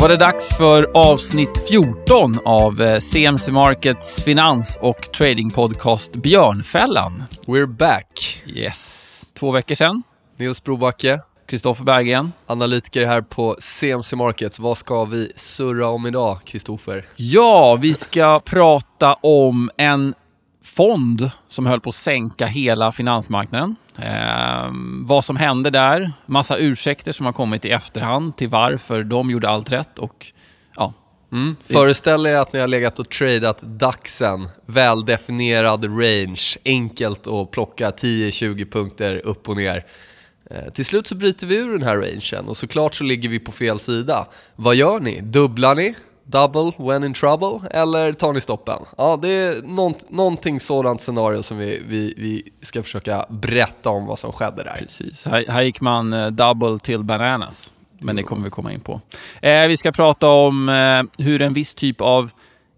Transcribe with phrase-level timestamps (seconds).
[0.00, 7.22] Var det dags för avsnitt 14 av eh, CMC Markets finans och tradingpodcast Björnfällan.
[7.46, 8.42] We're back.
[8.46, 10.02] Yes, två veckor sedan.
[10.38, 12.32] Nils Brobacke, Kristoffer Berggren.
[12.46, 14.58] analytiker här på CMC Markets.
[14.58, 17.06] Vad ska vi surra om idag, Kristoffer?
[17.16, 20.14] Ja, vi ska prata om en
[20.62, 23.76] fond som höll på att sänka hela finansmarknaden.
[23.98, 24.70] Eh,
[25.04, 29.48] vad som hände där, massa ursäkter som har kommit i efterhand till varför de gjorde
[29.48, 30.26] allt rätt och
[30.76, 30.94] ja,
[31.32, 31.44] Mm.
[31.44, 31.56] mm.
[31.64, 38.70] Föreställ er att ni har legat och tradat DAXen, väldefinierad range, enkelt att plocka 10-20
[38.70, 39.86] punkter upp och ner.
[40.50, 43.38] Eh, till slut så bryter vi ur den här rangen och såklart så ligger vi
[43.38, 44.26] på fel sida.
[44.56, 45.20] Vad gör ni?
[45.20, 45.94] Dubblar ni?
[46.30, 47.68] Double when in trouble?
[47.70, 48.78] Eller tar ni stoppen?
[48.98, 54.06] Ja, det är nånt, någonting sådant scenario som vi, vi, vi ska försöka berätta om
[54.06, 54.76] vad som skedde där.
[54.78, 55.26] Precis.
[55.26, 57.72] Här, här gick man eh, double till bananas.
[58.00, 59.00] Men det kommer vi komma in på.
[59.42, 62.30] Eh, vi ska prata om eh, hur en viss typ av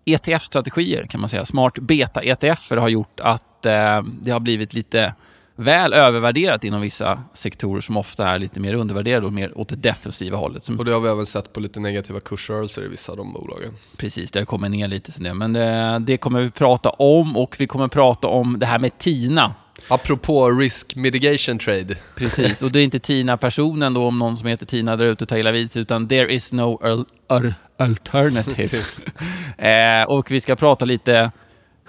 [0.04, 5.14] ETF-strategier, kan man säga, smart beta-ETF har gjort att eh, det har blivit lite
[5.62, 9.76] väl övervärderat inom vissa sektorer som ofta är lite mer undervärderade och mer åt det
[9.76, 10.68] defensiva hållet.
[10.68, 13.70] Och det har vi även sett på lite negativa kursrörelser i vissa av de bolagen.
[13.96, 15.34] Precis, det har kommit ner lite sen det.
[15.34, 18.98] Men det, det kommer vi prata om och vi kommer prata om det här med
[18.98, 19.54] TINA.
[19.88, 21.96] Apropå risk mitigation trade.
[22.16, 25.36] Precis, och det är inte Tina-personen då, om någon som heter Tina där ute tar
[25.36, 26.80] illa vid sig, utan there is no
[27.28, 28.78] al- alternative.
[29.58, 31.30] eh, och vi ska prata lite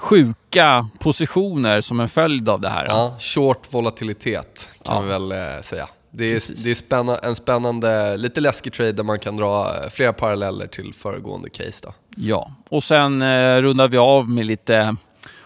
[0.03, 2.85] sjuka positioner som en följd av det här.
[2.85, 5.01] Ja, short volatilitet kan Ja.
[5.01, 5.87] vi väl eh, säga.
[6.11, 6.63] Det är, Precis.
[6.63, 10.67] det är spänna, en spännande, lite läskig trade där man kan dra eh, flera paralleller
[10.67, 11.79] till föregående case.
[11.83, 11.93] Då.
[12.15, 12.51] Ja.
[12.69, 14.95] Och sen eh, rundar vi av med lite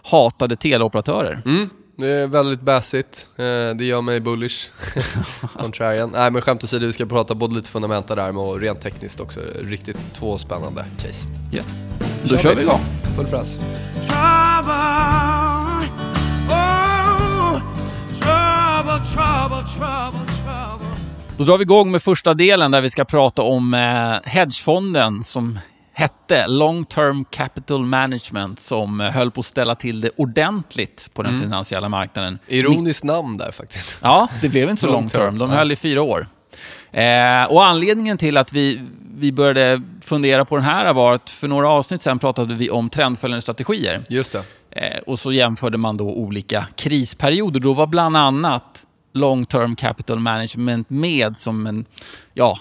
[0.04, 1.42] hatade teleoperatörer.
[1.46, 3.28] Mm, det är väldigt bassigt.
[3.36, 3.46] Eh,
[3.76, 4.70] det gör mig bullish.
[5.60, 6.10] Contrarian.
[6.10, 9.20] Nej men skämt åsido, vi ska prata både lite fundamenta där men och rent tekniskt
[9.20, 9.40] också.
[9.62, 11.28] Riktigt två spännande case.
[11.54, 11.88] Yes.
[12.24, 12.82] Då kör vi igång.
[13.16, 13.60] Full fräs.
[14.10, 14.58] Oh.
[21.38, 25.60] Då drar vi igång med första delen där vi ska prata om eh, hedgefonden som
[25.98, 31.40] hette Long Term Capital Management som höll på att ställa till det ordentligt på den
[31.40, 32.40] finansiella marknaden.
[32.48, 34.00] Ironiskt namn där faktiskt.
[34.02, 35.38] Ja, det blev inte så Long term.
[35.38, 36.28] De höll i fyra år.
[36.92, 38.82] Eh, och anledningen till att vi,
[39.16, 42.90] vi började fundera på den här var att för några avsnitt sen pratade vi om
[42.90, 44.04] trendföljande strategier.
[44.10, 44.44] Just det.
[44.72, 47.60] Eh, och så jämförde man då olika krisperioder.
[47.60, 51.86] Då var bland annat long term capital management med som en,
[52.34, 52.58] ja,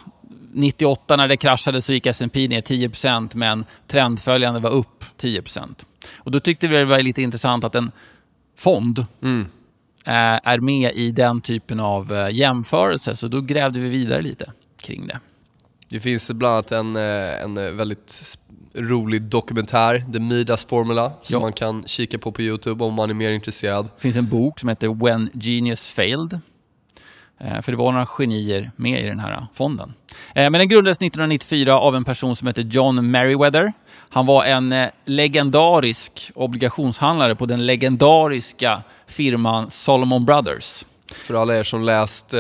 [0.53, 5.87] 98 när det kraschade så gick S&P ner 10% men trendföljande var upp 10%.
[6.17, 7.91] Och då tyckte vi det var lite intressant att en
[8.57, 9.41] fond Mm.
[10.05, 13.17] eh, är med i den typen av eh, jämförelse.
[13.17, 15.21] Så då grävde vi vidare lite kring det.
[15.89, 18.37] Det finns bland annat en, eh, en väldigt
[18.75, 21.41] rolig dokumentär, The Midas Formula, som Ja.
[21.41, 23.85] man kan kika på på YouTube om man är mer intresserad.
[23.97, 26.41] Det finns en bok som heter When Genius Failed.
[27.41, 29.95] Eh, för det var några genier med i den här fonden.
[30.35, 33.73] Eh, men den grundades 1994 av en person som heter John Merriweather.
[34.09, 40.87] Han var en eh, legendarisk obligationshandlare på den legendariska firman Solomon Brothers.
[41.13, 42.35] För alla er som läst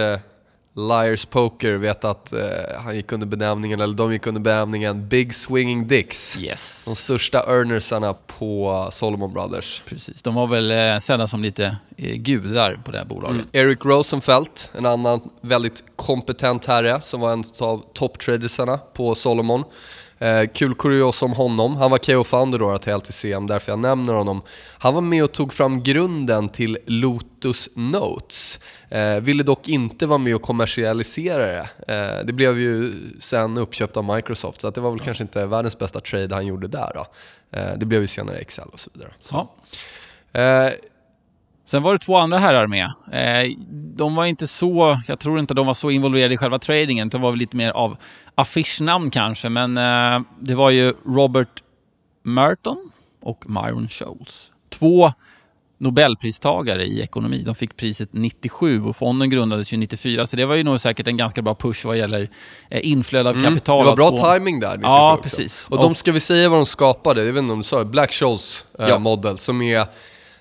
[0.76, 2.40] Liars Poker vet att eh,
[2.84, 6.38] han gick under benämningen, eller de gick under benämningen Big Swinging Dicks.
[6.38, 6.84] Yes.
[6.84, 9.82] De största earnersarna på Solomon Brothers.
[9.86, 10.22] Precis.
[10.22, 13.46] De var väl eh, sedda som lite eh, gudar på det här bolaget.
[13.52, 19.64] Eric Rosenfeld, en annan väldigt kompetent herre som var en av topptradersarna på Solomon.
[20.18, 21.76] Eh, kul kurios om honom.
[21.76, 24.42] Han var KO-founder då till LTCM, därför jag nämner honom.
[24.78, 28.58] Han var med och tog fram grunden till Lotus Notes.
[28.88, 31.68] Eh, ville dock inte vara med och kommersialisera det.
[31.88, 35.46] Eh, det blev ju sen uppköpt av Microsoft, så att det var väl kanske inte
[35.46, 37.06] världens bästa trade han gjorde där då.
[37.58, 39.12] Eh, det blev ju senare Excel och så vidare.
[39.30, 39.52] Ja.
[41.68, 42.84] Sen var det två andra herrar med.
[43.12, 43.50] Eh,
[43.96, 47.08] de var inte så, jag tror inte de var så involverade i själva tradingen.
[47.08, 47.96] De var väl lite mer av
[48.34, 51.62] affischnamn kanske, men eh, det var ju Robert
[52.24, 52.90] Merton
[53.22, 54.52] och Myron Scholes.
[54.70, 55.12] Två
[55.78, 57.42] Nobelpristagare i ekonomi.
[57.46, 61.08] De fick priset 97 och fonden grundades ju 94, så det var ju nog säkert
[61.08, 62.28] en ganska bra push vad gäller
[62.70, 63.76] eh, inflöde av kapital.
[63.76, 65.22] Mm, Det var bra få- timing där 97 Ja, också.
[65.22, 65.68] precis.
[65.70, 67.78] Och de Och- ska vi säga vad de skapade, jag vet inte om du sa
[67.78, 68.98] det, Black Scholes eh, Ja.
[68.98, 69.84] model som är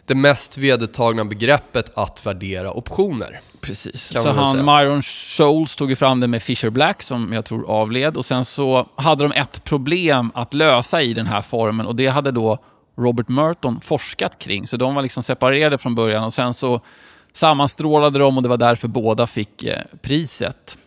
[0.06, 3.40] det mest vedertagna begreppet att värdera optioner.
[3.62, 4.02] Precis.
[4.22, 4.66] så han.
[4.66, 8.46] Myron Scholes tog ju fram det med Fisher Black som jag tror avled och sen
[8.46, 12.58] så hade de ett problem att lösa i den här formen och det hade då
[12.98, 14.68] Robert Merton forskat kring.
[14.68, 16.82] Så de var liksom separerade från början och sen så
[17.34, 20.78] sammanstrålade de och det var därför båda fick eh, priset.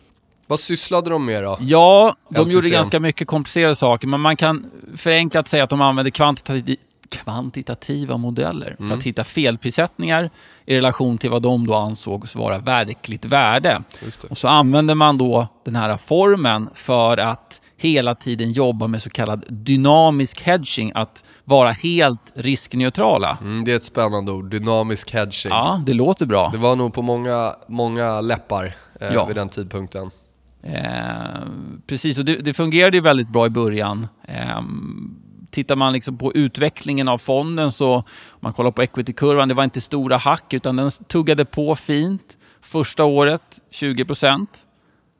[0.47, 1.57] Vad sysslade de med då?
[1.61, 2.51] Ja, de LTCM.
[2.51, 6.77] gjorde ganska mycket komplicerade saker, men man kan förenklat säga att de använde kvantitati-
[7.09, 8.97] kvantitativa modeller för Mm.
[8.97, 10.29] att hitta felprissättningar
[10.65, 13.81] i relation till vad de då ansågs vara verkligt värde.
[14.29, 19.09] Och så använder man då den här formen för att hela tiden jobba med så
[19.09, 23.37] kallad dynamisk hedging, att vara helt riskneutrala.
[23.41, 25.51] Mm, det är ett spännande ord, dynamisk hedging.
[25.51, 26.49] Ja, det låter bra.
[26.51, 29.25] Det var nog på många, många läppar eh, Ja.
[29.25, 30.09] vid den tidpunkten.
[30.63, 30.81] Eh,
[31.87, 34.07] precis, och det, det fungerade ju väldigt bra i början.
[34.27, 34.61] Eh,
[35.51, 38.03] tittar man liksom på utvecklingen av fonden så, om
[38.39, 42.37] man kollar på equity-kurvan, det var inte stora hack utan den tuggade på fint.
[42.61, 43.41] Första året
[43.73, 44.47] 20%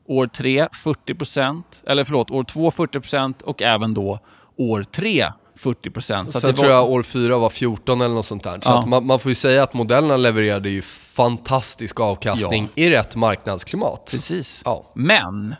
[0.08, 4.18] år tre 40 eller förlåt, år två 40% och även då
[4.56, 8.26] år tre 40 Så att Sen var- tror jag år fyra var 14 eller något
[8.26, 8.52] sånt där.
[8.62, 8.84] Så Ja.
[8.86, 14.08] man, man får ju säga att modellerna levererade ju fantastisk avkastning i rätt marknadsklimat.
[14.12, 14.62] Precis.
[14.64, 14.84] Ja.
[14.94, 15.54] Men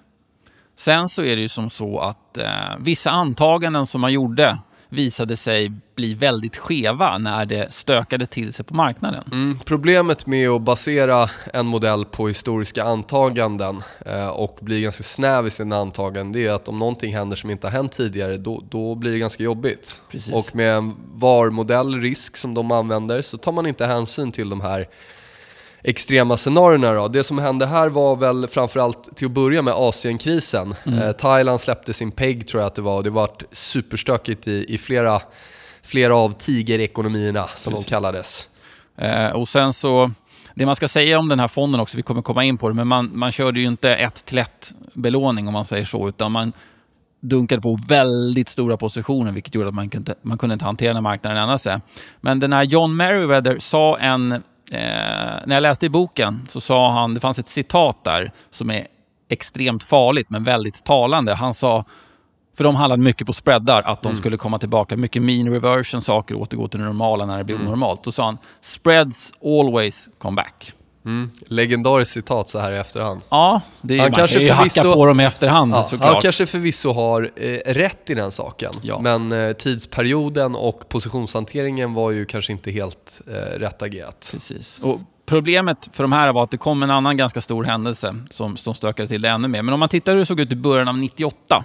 [0.80, 2.48] sen så är det ju som så att eh,
[2.78, 8.64] vissa antaganden som man gjorde visade sig bli väldigt skeva när det stökade till sig
[8.64, 9.24] på marknaden.
[9.32, 15.46] Mm, problemet med att basera en modell på historiska antaganden eh, och bli ganska snäv
[15.46, 18.64] i sina antaganden det är att om någonting händer som inte har hänt tidigare då,
[18.70, 20.02] då blir det ganska jobbigt.
[20.10, 20.34] Precis.
[20.34, 24.60] Och med en VAR-modell, risk som de använder, så tar man inte hänsyn till de
[24.60, 24.88] här
[25.82, 27.08] extrema scenarierna då.
[27.08, 30.74] Det som hände här var väl framförallt till att börja med Asienkrisen.
[30.84, 34.74] Eh, Thailand släppte sin PEG tror jag att det var och det var superstökigt i,
[34.74, 35.22] i flera,
[35.82, 38.48] flera av tigerekonomierna som de kallades.
[38.98, 40.10] Eh, och sen så,
[40.54, 42.74] det man ska säga om den här fonden också, vi kommer komma in på det,
[42.74, 46.32] men man, man körde ju inte ett till ett belåning om man säger så, utan
[46.32, 46.52] man
[47.20, 51.02] dunkade på väldigt stora positioner vilket gjorde att man kunde, man kunde inte hantera den
[51.02, 51.80] marknaden sig.
[52.20, 57.14] Men den här John Merriweather sa en, när jag läste i boken så sa han,
[57.14, 58.86] det fanns ett citat där som är
[59.28, 61.34] extremt farligt men väldigt talande.
[61.34, 61.84] Han sa,
[62.56, 64.96] för de handlade mycket på spreadar, att de skulle komma tillbaka.
[64.96, 68.04] Mycket mean reversion, saker återgå till det normala när det blir onormalt.
[68.04, 70.72] Då sa han, spreads always come back.
[71.04, 71.30] Mm.
[71.46, 73.20] Legendariskt citat så här i efterhand.
[73.28, 75.84] Ja, det är, Han man kanske kan ju förvisso- hacka på dem i efterhand Ja,
[75.84, 76.12] såklart.
[76.12, 78.98] han kanske förvisso har eh, rätt i den saken, Ja.
[79.00, 84.28] men eh, tidsperioden och positionshanteringen var ju kanske inte helt eh, rätt agerat.
[84.32, 84.78] Precis.
[84.82, 88.56] Och problemet för de här var att det kom en annan ganska stor händelse som,
[88.56, 89.62] som stökade till det ännu mer.
[89.62, 91.64] Men om man tittar hur det såg ut i början av 98.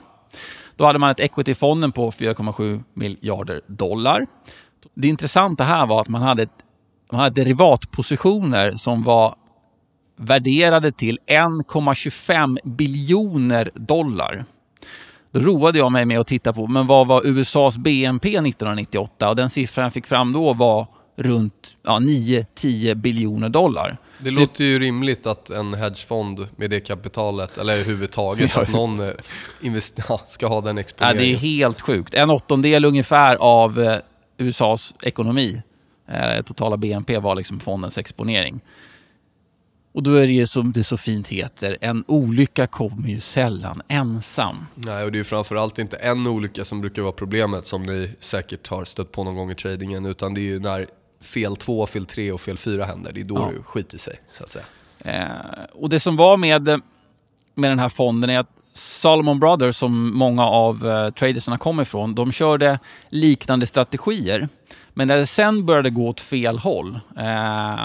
[0.76, 4.28] Då hade man ett equity i fonden på 4,7 miljarder dollar.
[4.94, 6.50] Det intressanta här var att man hade, ett,
[7.12, 9.36] man hade derivatpositioner som var
[10.18, 14.46] värderade till 1,25 biljoner dollar.
[15.32, 19.36] Då roade jag mig med att titta på men vad var USAs BNP 1998 och
[19.36, 20.88] den siffran jag fick fram då var
[21.18, 23.98] runt ja, 9-10 biljoner dollar.
[24.20, 29.00] Det Så låter ju rimligt att en hedgefond med det kapitalet, eller överhuvudtaget att någon
[29.00, 29.14] eh,
[30.10, 31.24] ja, ska ha den Ja, exponeringen.
[31.24, 32.14] det är helt sjukt.
[32.14, 33.98] En åttondel ungefär av eh,
[34.38, 35.62] USAs ekonomi,
[36.46, 38.60] totala BNP, var liksom fondens exponering.
[39.94, 43.82] Och då är det ju som det så fint heter, en olycka kommer ju sällan
[43.88, 44.66] ensam.
[44.76, 48.12] Nej, och det är ju framförallt inte en olycka som brukar vara problemet som ni
[48.20, 50.88] säkert har stött på någon gång i tradingen, utan det är ju när
[51.22, 53.12] fel 2, fel 3 och fel 4 händer.
[53.14, 53.52] Det är då Ja.
[53.58, 54.66] det skiter sig, så att säga.
[55.00, 56.82] Eh, och det som var med,
[57.56, 62.16] med den här fonden är att Salomon Brothers, som många av eh, tradersarna kom ifrån,
[62.16, 62.80] de körde
[63.10, 64.48] liknande strategier.
[64.94, 67.80] Men när det sen började gå åt fel håll eh,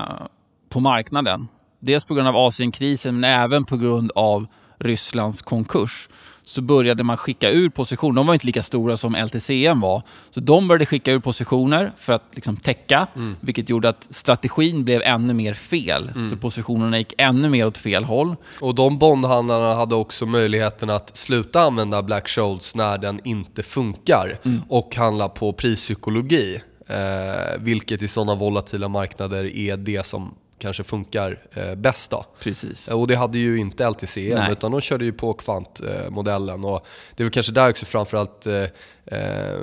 [0.69, 1.49] på marknaden,
[1.81, 4.47] dels på grund av Asienkrisen men även på grund av
[4.81, 6.09] Rysslands konkurs,
[6.43, 8.15] så började man skicka ur positioner.
[8.15, 10.03] De var inte lika stora som LTCM var.
[10.31, 13.07] Så de började skicka ur positioner för att liksom täcka,
[13.41, 16.13] vilket gjorde att strategin blev ännu mer fel.
[16.31, 18.37] Så positionerna gick ännu mer åt fel håll.
[18.61, 24.41] Och de bondhandlarna hade också möjligheten att sluta använda Black Scholes när den inte funkar
[24.69, 26.61] och handla på prispsykologi.
[26.87, 32.27] Eh, vilket i sådana volatila marknader är det som kanske funkar eh, bäst då.
[32.41, 32.89] Precis.
[32.89, 34.53] Och det hade ju inte LTCM Nej.
[34.53, 36.65] utan de körde ju på kvantmodellen.
[36.65, 36.87] och
[37.17, 38.65] det väl kanske där också framförallt eh,
[39.07, 39.59] eh,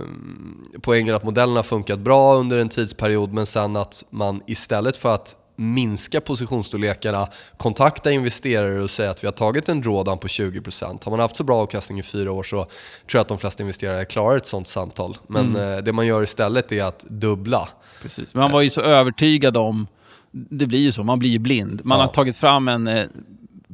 [0.82, 5.36] poängen att modellerna funkat bra under en tidsperiod men sen att man istället för att
[5.60, 11.04] minska positionsstorlekarna, kontakta investerare och säga att vi har tagit en drawdown på 20%.
[11.06, 12.70] Har man haft så bra avkastning i fyra år så tror
[13.14, 15.18] jag att de flesta investerare klarar ett sånt samtal.
[15.28, 17.70] Men eh, det man gör istället är att dubbla.
[18.02, 18.34] Precis.
[18.34, 19.88] Men man var ju så övertygad om...
[20.32, 21.82] Det blir ju så, man blir ju blind.
[21.86, 22.06] Man Ja.
[22.06, 23.06] har tagit fram en eh,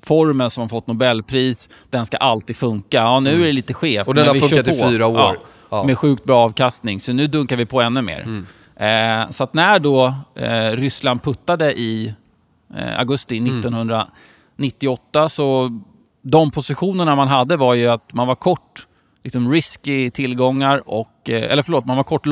[0.03, 1.69] formel som har fått Nobelpris.
[1.89, 2.97] Den ska alltid funka.
[2.97, 4.07] Ja, nu är det lite skevt.
[4.07, 5.17] Och den har funkat i fyra år.
[5.17, 5.35] Ja,
[5.71, 5.83] Ja.
[5.83, 6.99] Med sjukt bra avkastning.
[6.99, 8.43] Så nu dunkar vi på ännu mer.
[8.75, 12.13] Eh, så att när då eh, Ryssland puttade i
[12.75, 15.81] eh, augusti 1998 så
[16.21, 18.87] de positionerna man hade var ju att man var kort
[19.23, 22.25] liksom risky tillgångar och, eh, eller förlåt, man var kort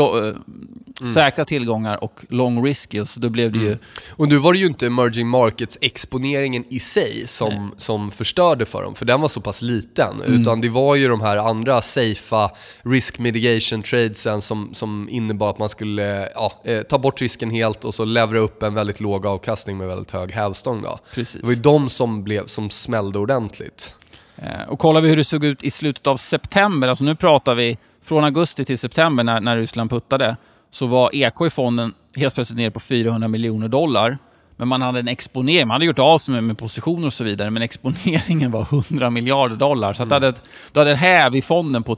[1.01, 3.05] eh, säkra tillgångar och long risky.
[3.05, 3.77] Så då blev det ju...
[4.10, 8.96] Och nu var det ju inte emerging markets-exponeringen i sig som, som förstörde för dem,
[8.96, 10.22] för den var så pass liten.
[10.25, 15.60] Utan det var ju de här andra safea risk mitigation tradesen som, som innebar att
[15.60, 19.25] man skulle ja, eh, ta bort risken helt och så levra upp en väldigt låg
[19.25, 20.81] avkastning med väldigt hög hävstång.
[20.81, 21.00] Då.
[21.13, 21.41] Precis.
[21.41, 23.96] Det var ju de som, blev, som smällde ordentligt.
[24.36, 27.55] Eh, Och kollar vi hur det såg ut i slutet av september, alltså nu pratar
[27.55, 30.38] vi från augusti till september när, när Ryssland puttade,
[30.71, 34.17] så var EK i fonden helt plötsligt nere på 400 miljoner dollar.
[34.57, 37.23] Men man hade en exponering, man hade gjort av sig med, med positioner och så
[37.23, 39.93] vidare, men exponeringen var 100 miljarder dollar.
[39.93, 41.97] Så att du hade, ett- du hade en häv i fonden på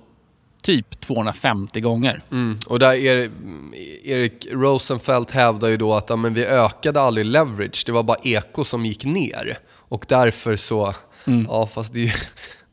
[0.63, 2.21] typ 250 gånger.
[2.31, 2.57] Mm.
[2.67, 3.29] Och där er,
[4.03, 8.17] Erik Rosenfeldt hävdar ju då att ja, men vi ökade aldrig leverage, det var bara
[8.23, 9.57] eko som gick ner.
[9.89, 10.93] Och därför så,
[11.49, 12.11] ja fast det är ju,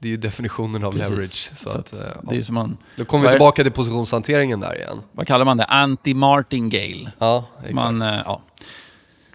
[0.00, 0.92] det är ju definitionen av.
[0.92, 1.10] Precis.
[1.10, 1.50] leverage.
[1.54, 4.60] Så Så att, att eh, det är som man, Då kommer vi tillbaka till positionshanteringen
[4.60, 5.00] där igen.
[5.12, 5.64] vad kallar man det?
[5.64, 7.08] Anti-martingale.
[7.18, 7.74] Ja, exakt.
[7.74, 8.42] Man, eh, ja.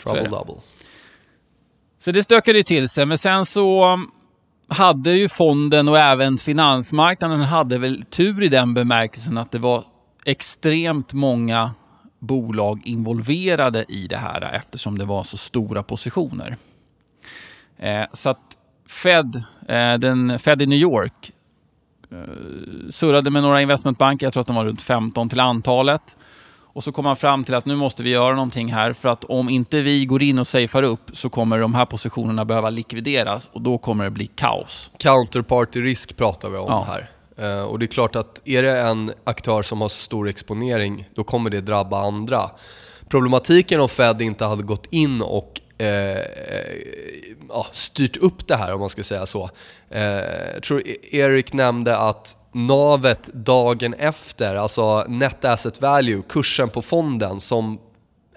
[0.03, 0.62] Trouble så double.
[2.00, 4.12] Så det stökade ju till sig, men sen så um,
[4.67, 9.84] hade ju fonden och även finansmarknaden hade väl tur i den bemärkelsen att det var
[10.25, 11.72] extremt många
[12.19, 16.57] bolag involverade i det här eftersom det var så stora positioner.
[17.77, 18.57] Eh, så att
[18.89, 21.32] Fed, eh, den Fed i New York
[22.12, 22.18] eh,
[22.89, 26.18] surrade med några investmentbanker, jag tror att de var runt 15 till antalet.
[26.74, 29.24] Och så kom man fram till att nu måste vi göra någonting här för att
[29.24, 33.50] om inte vi går in och safear upp så kommer de här positionerna behöva likvideras
[33.54, 34.92] och då kommer det bli kaos.
[35.00, 36.88] Counterparty risk pratar vi om Ja.
[36.89, 37.10] här.
[37.38, 41.10] Eh, och det är klart att är det en aktör som har så stor exponering,
[41.15, 42.50] då kommer det drabba andra.
[43.10, 46.22] Problematiken om Fed inte hade gått in och eh,
[47.56, 49.50] ja, styrt upp det här om man ska säga så.
[49.90, 50.04] Eh,
[50.54, 57.40] jag tror Erik nämnde att navet dagen efter, alltså net asset value, kursen på fonden
[57.40, 57.80] som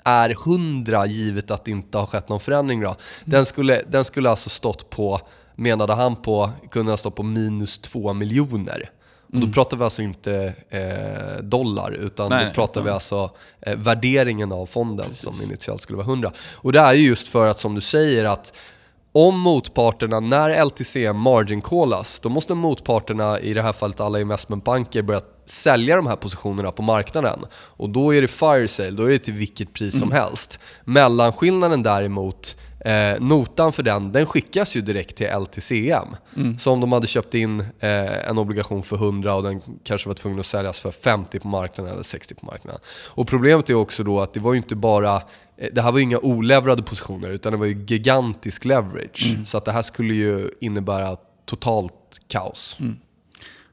[0.05, 2.97] är 100 givet att det inte har skett någon förändring då.
[3.25, 5.21] Den skulle, den skulle alltså stått på,
[5.55, 8.91] menade han på, kunde ha stått på minus 2 miljoner.
[9.33, 13.31] Och då pratar vi alltså inte eh, dollar utan Nej, då pratar vi utan- alltså
[13.61, 16.33] eh, värderingen av fonden som initialt skulle vara 100.
[16.55, 18.53] Och det är ju just för att som du säger att
[19.13, 25.03] om motparterna, när LTC margin callas, då måste motparterna, i det här fallet alla investmentbanker,
[25.03, 27.39] börja sälja de här positionerna på marknaden.
[27.53, 30.59] Och då är det fire sale, då är det till vilket pris som helst.
[30.85, 36.17] Mellanskillnaden däremot, eh, notan för den, den skickas ju direkt till LTCM.
[36.59, 40.15] Så om de hade köpt in eh, en obligation för 100 och den kanske var
[40.15, 42.81] tvungen att säljas för 50 på marknaden eller 60 på marknaden.
[43.07, 45.23] Och problemet är också då att det var ju inte bara
[45.73, 49.37] det här var ju inga olevrade positioner utan det var ju gigantisk leverage.
[49.45, 52.77] Så att det här skulle ju innebära totalt kaos.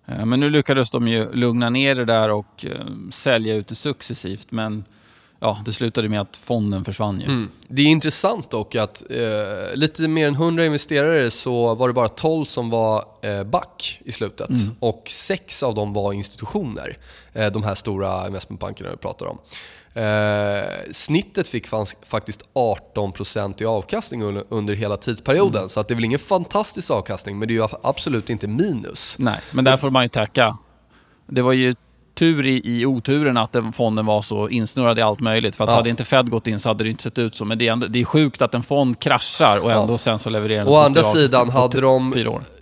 [0.08, 3.76] Eh, Men nu lyckades de ju lugna ner det där och eh, sälja ut det
[3.76, 4.84] successivt men
[5.40, 7.26] ja, det slutade med att fonden försvann ju.
[7.26, 7.50] Mm.
[7.68, 12.08] Det är intressant dock att eh, lite mer än 100 investerare så var det bara
[12.10, 14.50] 12 som var eh, back i slutet.
[14.80, 16.98] Och sex av dem var institutioner.
[17.34, 19.38] Eh, de här stora investmentbankerna vi pratar om.
[19.96, 21.68] Eh, snittet fick
[22.06, 25.70] faktiskt 18% i avkastning under, under hela tidsperioden.
[25.70, 29.16] Så att det är väl ingen fantastisk avkastning men det är ju absolut inte minus.
[29.20, 30.58] Nej, men där får man ju tacka.
[31.28, 31.76] Det var ju
[32.16, 35.56] tur i, i oturen att den fonden var så insnurrad i allt möjligt.
[35.56, 35.76] För att Ja.
[35.76, 37.46] hade inte Fed gått in så hade det inte sett ut så.
[37.46, 39.98] Men det är, ändå, det är sjukt att en fond kraschar och ändå Ja.
[39.98, 42.14] sen så levererar den Å andra sidan hade de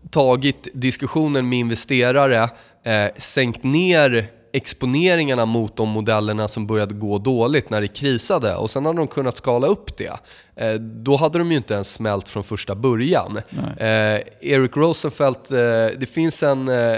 [0.10, 7.70] tagit diskussionen med investerare, eh, sänkt ner exponeringarna mot de modellerna som började gå dåligt
[7.70, 10.20] när det krisade och sen hade de kunnat skala upp det.
[10.56, 13.38] Eh, då hade de ju inte ens smält från första början.
[13.78, 15.58] Eh, Eric Rosenfeldt, eh,
[15.98, 16.94] det finns en, eh,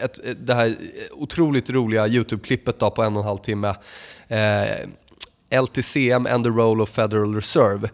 [0.00, 0.74] ett, det här
[1.12, 3.74] otroligt roliga YouTube-klippet på en och en halv timme.
[4.28, 7.88] Eh, LTCM and the role of Federal Reserve.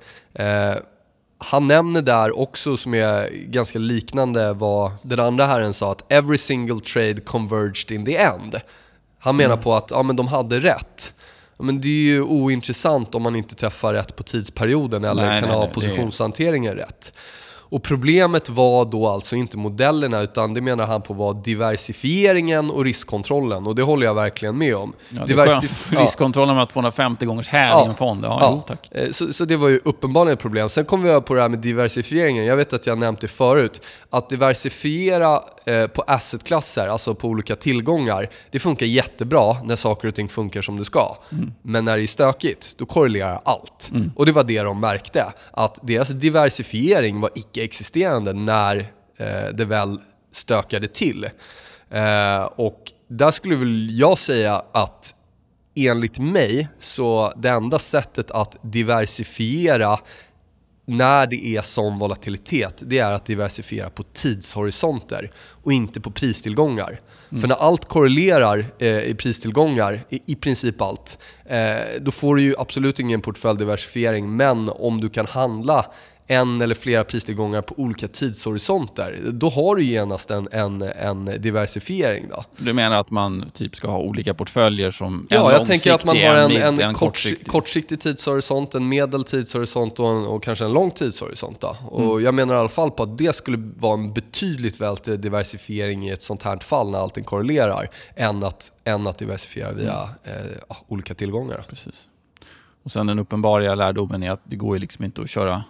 [1.39, 6.39] Han nämner där också, som är ganska liknande vad den andra herren sa, att every
[6.39, 8.61] single trade converged in the end.
[9.25, 11.15] Han menar på att ja, men de hade rätt.
[11.59, 15.49] Men det är ju ointressant om man inte träffar rätt på tidsperioden eller Nej, kan
[15.49, 17.13] nej, ha nej, positionshanteringen rätt.
[17.69, 22.85] Och problemet var då alltså inte modellerna utan det menar han på var diversifieringen och
[22.85, 24.93] riskkontrollen och det håller jag verkligen med om.
[25.09, 26.03] Ja, Diversif- ja.
[26.03, 27.85] Riskkontrollen med 250 gångers häv Ja.
[27.85, 28.25] i en fond.
[28.25, 28.65] Ja, Ja.
[28.67, 28.89] Tack.
[28.91, 30.69] Eh, Så, så det var ju uppenbarligen ett problem.
[30.69, 32.45] Sen kom vi över på det här med diversifieringen.
[32.45, 33.83] Jag vet att jag nämnt det förut.
[34.11, 40.15] Att diversifiera eh, på assetklasser, alltså på olika tillgångar, det funkar jättebra när saker och
[40.15, 41.17] ting funkar som det ska.
[41.63, 43.91] Men när det är stökigt, då korrelerar allt.
[44.17, 45.25] Och det var det de märkte.
[45.51, 48.77] Att deras diversifiering var icke-existerande när
[49.19, 50.01] eh, det väl
[50.33, 51.25] stökade till.
[51.91, 55.15] Eh, och där skulle väl jag säga att
[55.75, 59.99] enligt mig så det enda sättet att diversifiera
[60.87, 67.01] när det är sån volatilitet, det är att diversifiera på tidshorisonter och inte på pristillgångar.
[67.31, 67.41] Mm.
[67.41, 72.43] För när allt korrelerar eh, i pristillgångar, i, i princip allt, eh, då får du
[72.43, 74.37] ju absolut ingen portföljdiversifiering.
[74.37, 75.87] Men om du kan handla
[76.27, 82.27] en eller flera pristillgångar på olika tidshorisonter, då har du genast en, en, en diversifiering.
[82.31, 82.45] Då.
[82.57, 86.17] Du menar att man typ ska ha olika portföljer som Ja, jag tänker att man
[86.17, 87.47] har en, en, en kortsiktig.
[87.47, 91.61] kortsiktig tidshorisont, en medel tidshorisont och, en, och kanske en lång tidshorisont.
[91.61, 91.77] Då.
[91.85, 92.25] Och mm.
[92.25, 96.11] Jag menar i alla fall på att det skulle vara en betydligt bättre diversifiering i
[96.11, 100.39] ett sånt här fall när allting korrelerar, än att, än att diversifiera via mm.
[100.69, 101.65] eh, olika tillgångar.
[101.69, 102.09] Precis.
[102.85, 105.65] Och sen den uppenbara lärdomen är att det går ju liksom inte att köra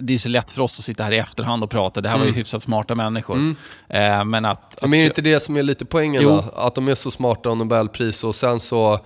[0.00, 2.00] det är så lätt för oss att sitta här i efterhand och prata.
[2.00, 2.38] Det här var ju mm.
[2.38, 3.34] hyfsat smarta människor.
[3.34, 3.56] Mm.
[3.88, 4.78] Eh, men att...
[4.82, 6.44] Men är det inte det som är lite poängen då?
[6.56, 9.00] Att de är så smarta och Nobelpris och sen så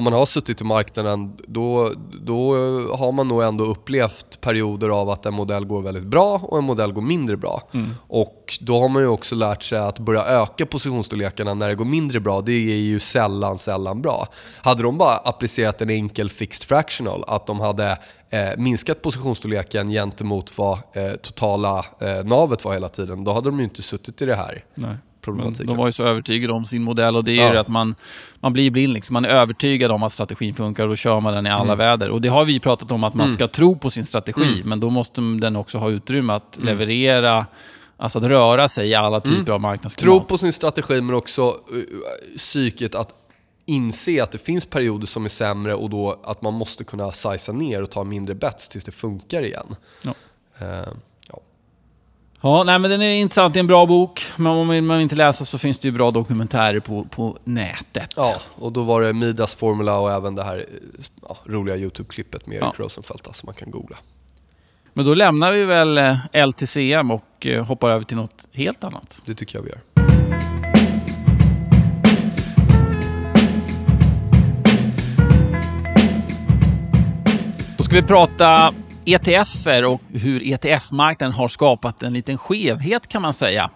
[0.00, 2.54] om man har suttit i marknaden, då, då
[2.96, 6.64] har man nog ändå upplevt perioder av att en modell går väldigt bra och en
[6.64, 7.62] modell går mindre bra.
[7.72, 7.94] Mm.
[8.08, 11.84] Och då har man ju också lärt sig att börja öka positionsstorlekarna när det går
[11.84, 12.40] mindre bra.
[12.40, 14.28] Det är ju sällan, sällan bra.
[14.62, 17.98] Hade de bara applicerat en enkel fixed fractional, att de hade
[18.30, 23.58] eh, minskat positionsstorleken gentemot vad eh, totala eh, navet var hela tiden, då hade de
[23.58, 24.64] ju inte suttit i det här.
[24.74, 25.66] Nej problematiken.
[25.66, 27.52] De var ju så övertygade om sin modell och det är ja.
[27.52, 27.94] ju att man,
[28.40, 28.92] man blir blind.
[28.92, 29.14] Liksom.
[29.14, 31.78] Man är övertygad om att strategin funkar och då kör man den i alla mm.
[31.78, 32.10] väder.
[32.10, 33.34] Och det har vi pratat om att man mm.
[33.34, 34.68] ska tro på sin strategi, mm.
[34.68, 36.66] men då måste den också ha utrymme att mm.
[36.66, 37.46] leverera
[38.00, 39.54] Alltså att röra sig i alla typer mm.
[39.54, 40.20] av marknadsklimat.
[40.20, 41.82] Tro på sin strategi men också uh,
[42.36, 43.14] psyket att
[43.66, 47.54] inse att det finns perioder som är sämre och då att man måste kunna sizea
[47.54, 49.76] ner och ta mindre bets tills det funkar igen.
[50.02, 50.14] Ja.
[50.62, 50.88] Uh.
[52.42, 53.54] Ja, nej, men den är intressant.
[53.54, 54.22] Det är en bra bok.
[54.36, 58.12] Men om man inte läsa så finns det ju bra dokumentärer på, på nätet.
[58.16, 60.66] Ja, och då var det Midas Formula och även det här
[61.28, 62.84] ja, roliga YouTube-klippet med Erik ja.
[62.84, 63.96] Rosenfeldt som man kan googla.
[64.92, 69.22] Men då lämnar vi väl eh, LTCM och eh, hoppar över till något helt annat.
[69.24, 69.80] Det tycker jag vi gör.
[77.76, 78.74] Då ska vi prata
[79.14, 83.70] ETFer och hur ETF-marknaden har skapat en liten skevhet kan man säga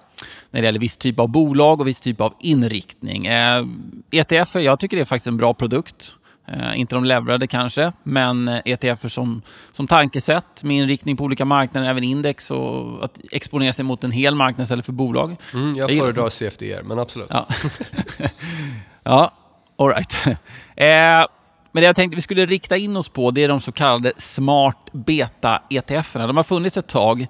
[0.51, 3.27] när det gäller viss typ av bolag och viss typ av inriktning.
[3.27, 3.67] Eh,
[4.11, 6.17] ETFer, jag tycker det är faktiskt en bra produkt.
[6.49, 9.43] Eh, inte de leverade kanske, men ETFer som,
[9.73, 14.13] som tankesätt med inriktning på olika marknader, även index och att exponera sig mot en
[14.13, 15.37] hel marknad istället för bolag.
[15.55, 17.29] Mm, jag föredrar CFDR, men absolut.
[17.31, 17.49] Ja,
[19.03, 19.33] ja
[19.79, 20.25] alright.
[20.77, 21.27] Eh,
[21.75, 24.13] men det jag tänkte vi skulle rikta in oss på, det är de så kallade
[24.17, 26.27] smart beta-ETFerna.
[26.27, 27.21] De har funnits ett tag.
[27.21, 27.27] Det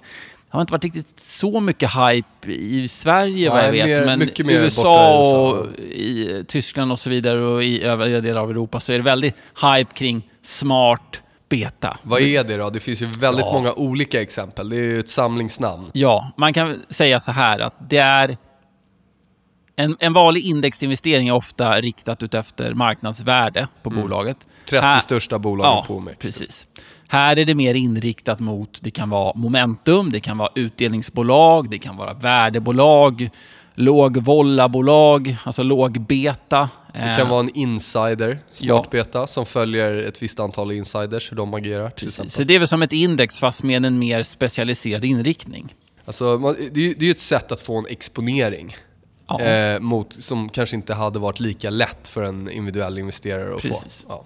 [0.49, 4.53] har inte varit riktigt så mycket hype i Sverige vad jag vet, mer, men i
[4.53, 8.97] USA och i Tyskland och så vidare och i övriga delar av Europa så är
[8.97, 11.97] det väldigt hype kring smart beta.
[12.01, 12.69] Vad är det då?
[12.69, 13.53] Det finns ju väldigt ja.
[13.53, 14.69] många olika exempel.
[14.69, 15.89] Det är ju ett samlingsnamn.
[15.93, 18.37] Ja, man kan säga så här att det är
[19.75, 24.01] en, en vanlig indexinvestering är ofta riktat utefter marknadsvärde på mm.
[24.01, 24.37] bolaget.
[24.69, 26.17] 30 här, största bolagen ja, på OMX.
[26.19, 26.67] Precis.
[27.07, 31.79] Här är det mer inriktat mot, det kan vara momentum, det kan vara utdelningsbolag, det
[31.79, 33.29] kan vara värdebolag,
[33.75, 36.69] lågvollabolag, alltså lågbeta.
[36.93, 39.27] Det kan eh, vara en insider, smartbeta, ja.
[39.27, 41.89] som följer ett visst antal insiders, hur de agerar.
[41.89, 42.33] Precis.
[42.33, 45.73] Så det är väl som ett index fast med en mer specialiserad inriktning.
[46.05, 46.37] Alltså,
[46.71, 48.75] det är ju ett sätt att få en exponering
[49.27, 49.41] ja.
[49.41, 54.05] eh, mot, som kanske inte hade varit lika lätt för en individuell investerare att Precis.
[54.07, 54.09] få.
[54.09, 54.25] Ja.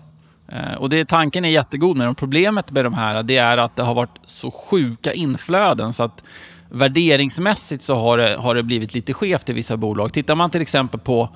[0.58, 2.16] Eh, och det, tanken är jättegod med dem.
[2.16, 6.24] Problemet med de här det är att det har varit så sjuka inflöden så att
[6.70, 10.14] värderingsmässigt så har det, har det blivit lite skevt i vissa bolag.
[10.14, 11.30] Tittar man till exempel på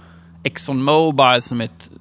[0.44, 1.92] Exxon Mobil som är ett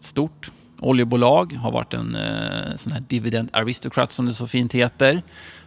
[0.00, 0.50] stort
[0.80, 5.22] oljebolag, har varit en eh, sån här dividend aristocrat som det så fint heter.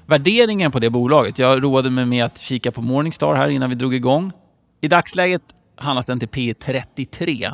[0.06, 3.76] Värderingen på det bolaget, jag roade mig med att kika på Morningstar här innan vi
[3.76, 4.32] drog igång.
[4.82, 5.42] I dagsläget
[5.76, 7.52] handlas den till P 33.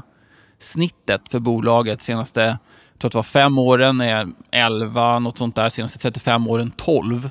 [0.59, 2.57] Snittet för bolaget senaste, jag
[2.99, 5.69] tror att det var fem åren, är 11, något sånt där.
[5.69, 7.29] Senaste 35 åren 12.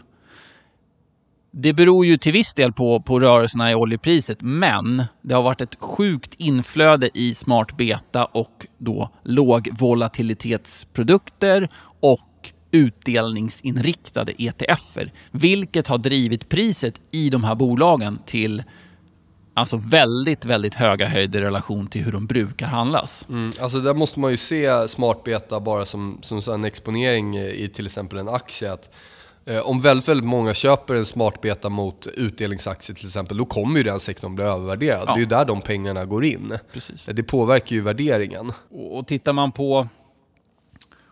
[1.51, 5.61] Det beror ju till viss del på, på rörelserna i oljepriset, men det har varit
[5.61, 11.69] ett sjukt inflöde i smart beta och då lågvolatilitetsprodukter
[12.01, 18.63] och utdelningsinriktade ETFer, vilket har drivit priset i de här bolagen till
[19.57, 23.27] Alltså väldigt, väldigt höga höjder i relation till hur de brukar handlas.
[23.29, 27.87] Mm, alltså där måste man ju se smartbeta bara som, som en exponering i till
[27.87, 28.73] exempel en aktie.
[28.73, 28.91] Att
[29.47, 33.83] Eh, Om väldigt, väldigt många köper en smartbeta mot utdelningsaktier till exempel, då kommer ju
[33.83, 35.05] den sektorn bli övervärderad.
[35.07, 35.13] Ja.
[35.13, 36.59] Det är ju där de pengarna går in.
[36.73, 37.09] Precis.
[37.13, 38.53] Det påverkar ju värderingen.
[38.71, 39.89] Och, och tittar man på, om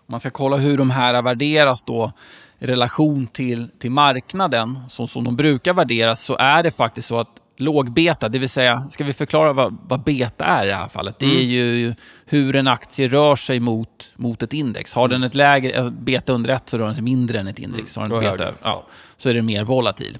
[0.06, 2.12] man ska kolla hur de här värderas då
[2.58, 7.18] i relation till, till marknaden, så som de brukar värderas, så är det faktiskt så
[7.20, 10.88] att lågbeta, det vill säga, ska vi förklara vad, vad beta är i det här
[10.88, 11.18] fallet?
[11.18, 11.94] Det är ju
[12.26, 14.94] hur en aktie rör sig mot, mot ett index.
[14.94, 17.58] Har den ett lägre eh, beta under ett så rör den sig mindre än ett
[17.58, 17.96] index.
[17.96, 18.36] Har den högre.
[18.36, 18.86] beta, ja,
[19.16, 20.18] så är det mer volatil.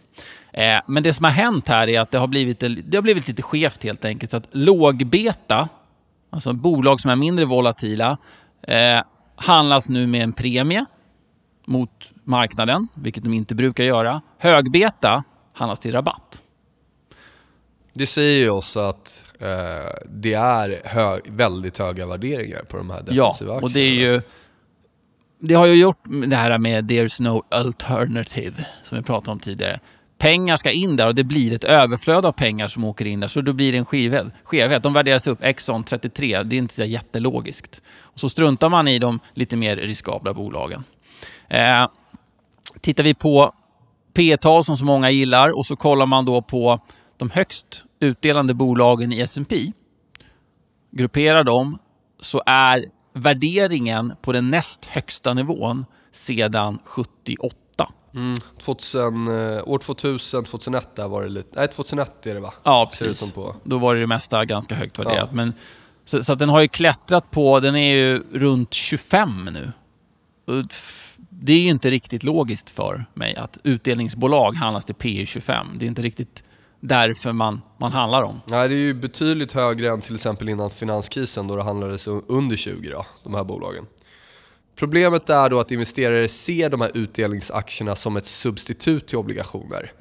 [0.53, 3.29] Eh, men det som har hänt här är att det har blivit, det har blivit
[3.29, 4.31] lite skevt helt enkelt.
[4.31, 5.69] Så att lågbeta,
[6.31, 8.17] alltså bolag som är mindre volatila,
[8.63, 9.01] eh,
[9.37, 10.85] handlas nu med en premie
[11.67, 14.21] mot marknaden, vilket de inte brukar göra.
[14.39, 16.44] Högbeta handlas till rabatt.
[17.95, 19.49] Det säger ju oss att eh,
[20.07, 23.65] det är hö väldigt höga värderingar på de här Ja, defensiva aktierna.
[23.67, 24.23] och det är ju...
[25.41, 29.81] Det har ju gjort det här med “there's no alternative” som vi pratade om tidigare.
[30.19, 33.29] Pengar ska in där och det blir ett överflöd av pengar som åker in där,
[33.29, 34.27] så då blir det en skevhet.
[34.45, 34.83] skevhet.
[34.83, 37.83] De värderas upp, Exxon 33, det är inte så jättelogiskt.
[38.01, 40.85] Och så struntar man i de lite mer riskabla bolagen.
[41.49, 41.89] Eh,
[42.81, 43.53] tittar vi på
[44.15, 46.81] P tal som så många gillar och så kollar man då på
[47.17, 49.73] de högst utdelande bolagen i S&P
[50.91, 51.79] grupperar dem
[52.21, 57.57] så är värderingen på den näst högsta nivån sedan 78.
[58.15, 61.49] Mm, 2000, eh, år 2000, 2001 där var det lite...
[61.53, 62.55] Nej, 2001 är det va?
[62.63, 63.33] Ja, precis.
[63.33, 63.57] på.
[63.65, 65.33] Då var det det mesta ganska högt värderat.
[65.33, 65.53] Men,
[66.05, 69.73] så, så att den har ju klättrat på, den är ju runt 25 nu.
[71.29, 75.67] Det är ju inte riktigt logiskt för mig att utdelningsbolag handlas till P 25.
[75.75, 76.45] Det är inte riktigt
[76.89, 78.41] därför man, man handlar om.
[78.47, 82.25] Nej, det är ju betydligt högre än till exempel innan finanskrisen då det handlades un-
[82.29, 83.87] under 20 då, de här bolagen.
[84.77, 89.93] Problemet är då att investerare ser de här utdelningsaktierna som ett substitut till obligationer.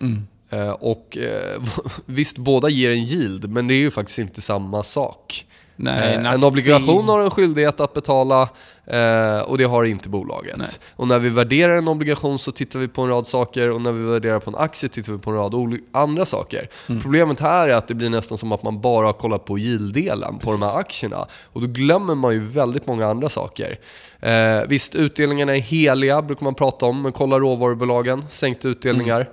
[0.49, 1.61] Eh, och eh,
[2.05, 5.45] visst, båda ger en yield, men det är ju faktiskt inte samma sak.
[5.75, 8.49] Nej, Eh, en obligation har en skyldighet att betala
[8.85, 10.57] eh, och det har inte bolaget.
[10.57, 10.67] Nej.
[10.95, 13.91] Och när vi värderar en obligation så tittar vi på en rad saker och när
[13.91, 16.69] vi värderar på en aktie tittar vi på en rad andra saker.
[16.89, 17.01] Mm.
[17.01, 20.39] Problemet här är att det blir nästan som att man bara har kollat på yield-delen
[20.39, 21.25] på de här aktierna.
[21.43, 23.79] Och då glömmer man ju väldigt många andra saker.
[24.19, 29.29] Eh, visst, utdelningarna är heliga brukar man prata om, men kolla råvarubolagen, sänkta utdelningar.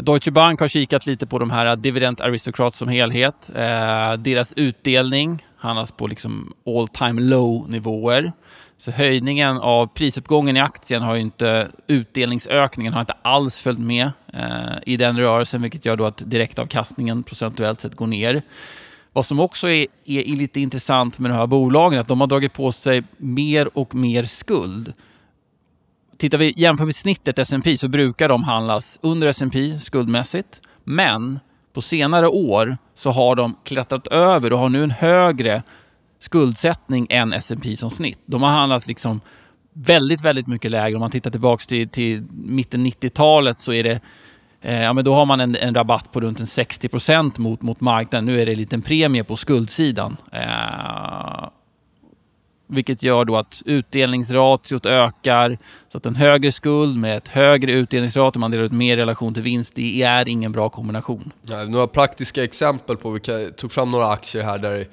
[0.00, 3.50] Deutsche Bank har kikat lite på de här Dividend Aristocrats som helhet.
[3.54, 8.32] Eh, deras utdelning handlas på liksom all time low nivåer.
[8.82, 14.10] Så höjningen av prisuppgången i aktien har ju inte, utdelningsökningen har inte alls följt med
[14.32, 14.42] eh,
[14.86, 18.42] i den rörelsen, vilket gör då att direktavkastningen procentuellt sett går ner.
[19.12, 22.26] Vad som också är, är lite intressant med de här bolagen är att de har
[22.26, 24.92] dragit på sig mer och mer skuld.
[26.18, 30.60] Tittar vi jämför vi snittet S&P så brukar de handlas under S&P skuldmässigt.
[30.84, 31.40] Men
[31.72, 35.62] på senare år så har de klättrat över och har nu en högre
[36.22, 38.18] skuldsättning än S&P som snitt.
[38.26, 39.20] De har handlats liksom
[39.72, 40.96] väldigt, väldigt mycket lägre.
[40.96, 44.00] Om man tittar tillbaka till, till mitten 90-talet så är det
[44.62, 47.80] Eh, ja, men då har man en, en rabatt på runt en 60% mot, mot
[47.80, 48.24] marknaden.
[48.24, 50.16] Nu är det en liten premie på skuldsidan.
[50.32, 51.48] Eh,
[52.66, 55.58] vilket gör då att utdelningsratiot ökar.
[55.88, 59.34] Så att en högre skuld med ett högre utdelningsratio, man delar ut mer i relation
[59.34, 61.32] till vinst, det är ingen bra kombination.
[61.42, 63.20] Ja, några praktiska exempel på, vi
[63.56, 64.86] tog fram några aktier här där det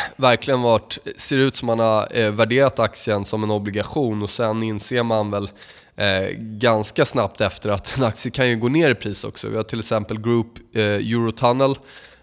[0.16, 4.62] verkligen varit, ser ut som man har eh, värderat aktien som en obligation och sen
[4.62, 5.50] inser man väl
[5.96, 9.48] eh, ganska snabbt efter att en aktie kan ju gå ner i pris också.
[9.48, 11.70] Vi har till exempel Group eh, Eurotunnel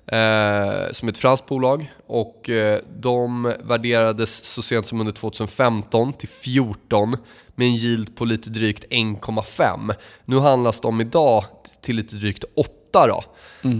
[0.05, 6.13] eh, som är ett franskt bolag och eh, de värderades så sent som under 2015
[6.13, 7.17] till 14
[7.55, 9.95] med en yield på lite drygt 1,5.
[10.25, 11.43] Nu handlas de idag
[11.81, 13.23] till lite drygt 8 då.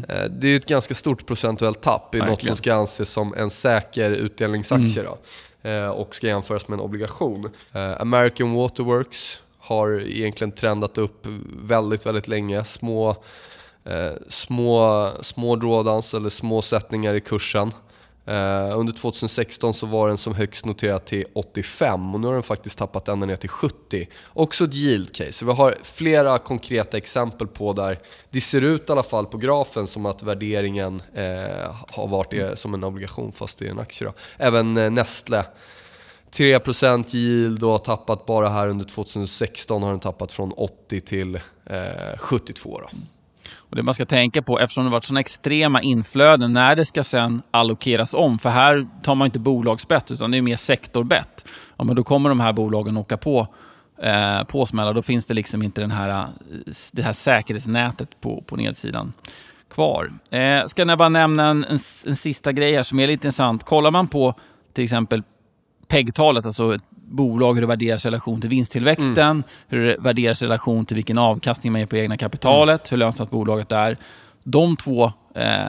[0.09, 3.49] Eh, Det är ett ganska stort procentuellt tapp i något som ska anses som en
[3.49, 5.17] säker utdelningsaktie då.
[5.69, 7.49] Eh, och ska jämföras med en obligation.
[7.73, 11.25] Eh, American Waterworks har egentligen trendat upp
[11.63, 12.63] väldigt, väldigt länge.
[12.63, 13.09] Små,
[13.85, 17.71] eh, små, små drawdowns eller små sättningar i kursen.
[18.29, 22.43] Eh, under 2016 så var den som högst noterad till 85 och nu har den
[22.43, 24.07] faktiskt tappat ända ner till 70.
[24.27, 25.45] Också ett yield case.
[25.45, 29.87] Vi har flera konkreta exempel på där det ser ut i alla fall på grafen
[29.87, 34.07] som att värderingen eh, har varit eh, som en obligation fast det är en aktie.
[34.07, 34.13] Då.
[34.37, 35.45] Även eh, Nestle
[36.31, 41.35] 3% yield och har tappat bara här under 2016 har den tappat från 80 till
[41.65, 42.81] eh, 72.
[42.81, 42.89] Då.
[43.57, 47.03] Och det man ska tänka på, eftersom det varit sådana extrema inflöden när det ska
[47.03, 51.45] sen allokeras om, för här tar man inte bolagsbett utan det är mer sektorbett.
[51.77, 53.47] Ja, men då kommer de här bolagen åka på
[54.01, 56.27] eh, påsmällda, då finns det liksom inte den här, eh,
[56.93, 59.13] det här säkerhetsnätet på, på nedsidan
[59.69, 60.11] kvar.
[60.31, 63.63] Eh, ska jag bara nämna en, en, en sista grej här som är lite intressant.
[63.63, 64.33] Kollar man på
[64.73, 65.23] till exempel
[65.89, 70.45] PEG-talet, alltså ett bolag, hur det värderas i relation till vinsttillväxten, hur det värderas i
[70.45, 73.97] relation till vilken avkastning man ger på egna kapitalet, hur lönsamt bolaget är.
[74.43, 75.67] De två eh,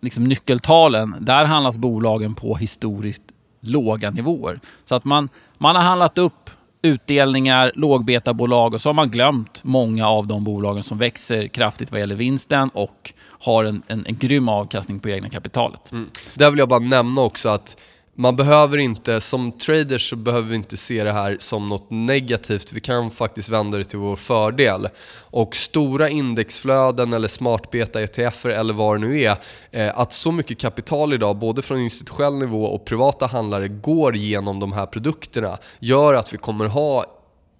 [0.00, 3.22] liksom nyckeltalen, där handlas bolagen på historiskt
[3.60, 4.60] låga nivåer.
[4.84, 6.50] Så att man, man har handlat upp
[6.82, 12.00] utdelningar, lågbetabolag och så har man glömt många av de bolagen som växer kraftigt vad
[12.00, 15.92] gäller vinsten och har en, en, en grym avkastning på egna kapitalet.
[15.92, 16.08] Mm.
[16.34, 17.76] Där vill jag bara nämna också att
[18.18, 22.72] man behöver inte, som traders så behöver vi inte se det här som något negativt.
[22.72, 24.88] Vi kan faktiskt vända det till vår fördel.
[25.18, 29.36] Och stora indexflöden eller smartbeta ETFer eller vad det nu är,
[29.70, 34.60] eh, att så mycket kapital idag, både från institutionell nivå och privata handlare, går genom
[34.60, 37.04] de här produkterna, gör att vi kommer ha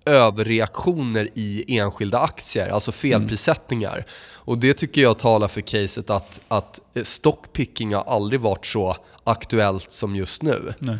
[0.06, 3.94] överreaktioner i enskilda aktier, alltså felprissättningar.
[3.94, 4.04] Mm.
[4.34, 9.92] Och det tycker jag talar för caset att, att stockpicking har aldrig varit så aktuellt
[9.92, 10.74] som just nu.
[10.80, 10.94] Eh,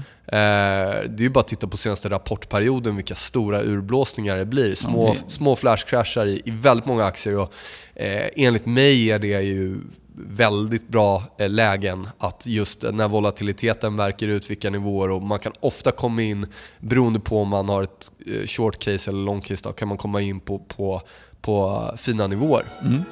[1.08, 4.74] det är ju bara att titta på senaste rapportperioden vilka stora urblåsningar det blir.
[4.74, 5.22] Små, okay.
[5.26, 7.52] små flashcrashar i, i väldigt många aktier och
[7.94, 9.80] eh, enligt mig är det ju
[10.18, 15.52] väldigt bra eh, lägen att just när volatiliteten verkar ut vilka nivåer och man kan
[15.60, 16.46] ofta komma in,
[16.80, 19.98] beroende på om man har ett eh, short case eller long case, då kan man
[19.98, 21.02] komma in på, på,
[21.40, 22.64] på fina nivåer.
[22.82, 23.02] Mm.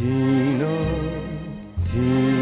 [0.00, 1.22] Nobody
[1.92, 2.41] quite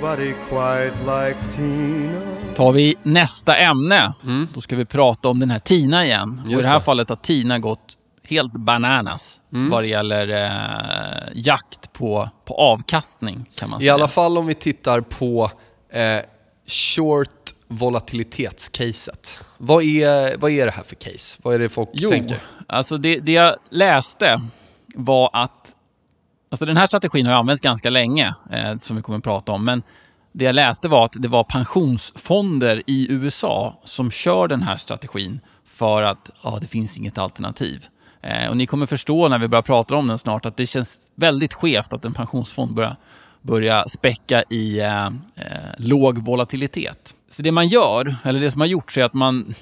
[0.00, 2.20] like Tina.
[2.54, 4.48] Tar vi nästa ämne, mm.
[4.54, 6.42] då ska vi prata om den här Tina igen.
[6.44, 7.96] Och I det här fallet har Tina gått
[8.28, 9.70] helt bananas mm.
[9.70, 13.92] vad det gäller eh, jakt på, på avkastning kan man I säga.
[13.92, 15.50] I alla fall om vi tittar på
[15.92, 16.20] eh,
[16.66, 17.28] short
[17.68, 19.38] volatilitetscaset.
[19.58, 21.38] Vad är, vad är det här för case?
[21.42, 22.36] Vad är det folk jo, tänker?
[22.66, 24.40] Alltså det, det jag läste
[24.94, 25.76] var att
[26.50, 29.64] Alltså den här strategin har använts ganska länge, eh, som vi kommer att prata om.
[29.64, 29.82] Men
[30.32, 35.40] det jag läste var att det var pensionsfonder i USA som kör den här strategin
[35.64, 37.86] för att ja, det finns inget alternativ.
[38.22, 41.12] Eh, och ni kommer förstå när vi börjar prata om den snart att det känns
[41.14, 42.96] väldigt skevt att en pensionsfond börjar,
[43.42, 45.12] börjar späcka i eh, eh,
[45.78, 47.14] låg volatilitet.
[47.28, 49.54] Så det man gör, eller det som har gjorts är att man...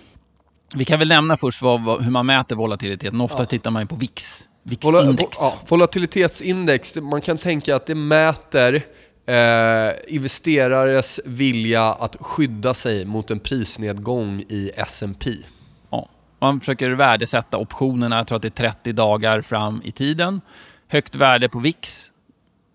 [0.74, 3.20] Vi kan väl nämna först vad, vad, hur man mäter volatiliteten.
[3.20, 3.44] Ofta ja.
[3.44, 4.46] tittar man på VIX.
[4.68, 5.38] VIX-index.
[5.40, 8.74] Ja, volatilitetsindex, man kan tänka att det mäter
[9.26, 15.30] eh, investerares vilja att skydda sig mot en prisnedgång i S&P.
[16.40, 20.40] Man försöker värdesätta optionerna, jag tror att det är 30 dagar fram i tiden.
[20.88, 22.10] Högt värde på VIX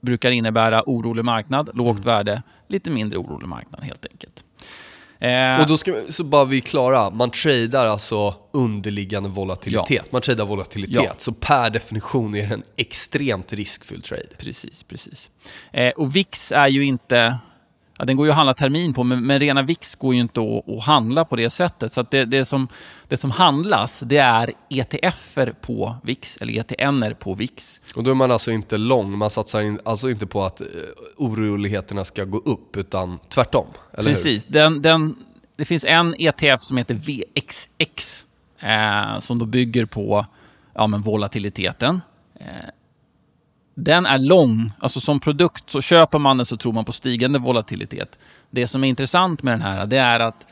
[0.01, 1.69] brukar innebära orolig marknad.
[1.73, 2.05] Lågt mm.
[2.05, 4.45] värde, lite mindre orolig marknad helt enkelt.
[5.23, 9.89] Eh, och då ska så bara vi klara, man tradar alltså underliggande volatilitet.
[9.89, 10.03] Ja.
[10.11, 11.13] Man tradar volatilitet, ja.
[11.17, 14.27] så per definition är det en extremt riskfylld trade.
[14.37, 15.31] Precis, precis.
[15.71, 17.37] Eh, och VIX är ju inte
[18.03, 20.41] Ja, den går ju att handla termin på, men, men rena VIX går ju inte
[20.41, 21.93] att, att handla på det sättet.
[21.93, 22.67] Så det, det, som,
[23.07, 27.81] det som handlas, det är ETFer på VIX, eller ETNer på VIX.
[27.95, 30.67] Och då är man alltså inte lång, man satsar in, alltså inte på att uh,
[31.17, 34.47] oroligheterna ska gå upp, utan tvärtom, eller Precis.
[34.47, 34.53] Hur?
[34.53, 35.15] Den, den,
[35.57, 38.25] det finns en ETF som heter VXX,
[38.59, 40.25] eh, som då bygger på
[40.73, 42.01] ja, men volatiliteten.
[42.39, 42.45] Eh,
[43.75, 44.71] den är lång.
[44.79, 48.19] Alltså som produkt så köper man den så tror man på stigande volatilitet.
[48.51, 50.47] Det som är intressant med den här det är att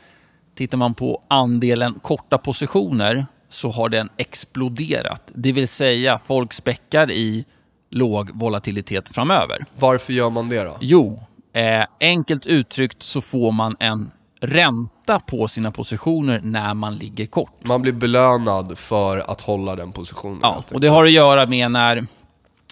[0.54, 5.30] tittar man på andelen korta positioner så har den exploderat.
[5.34, 7.44] Det vill säga folk späckar i
[7.90, 9.64] låg volatilitet framöver.
[9.78, 10.76] Varför gör man det då?
[10.80, 11.22] Jo,
[11.54, 17.66] eh, enkelt uttryckt så får man en ränta på sina positioner när man ligger kort.
[17.66, 20.40] Man blir belönad för att hålla den positionen.
[20.42, 22.06] Ja, och det har att göra med när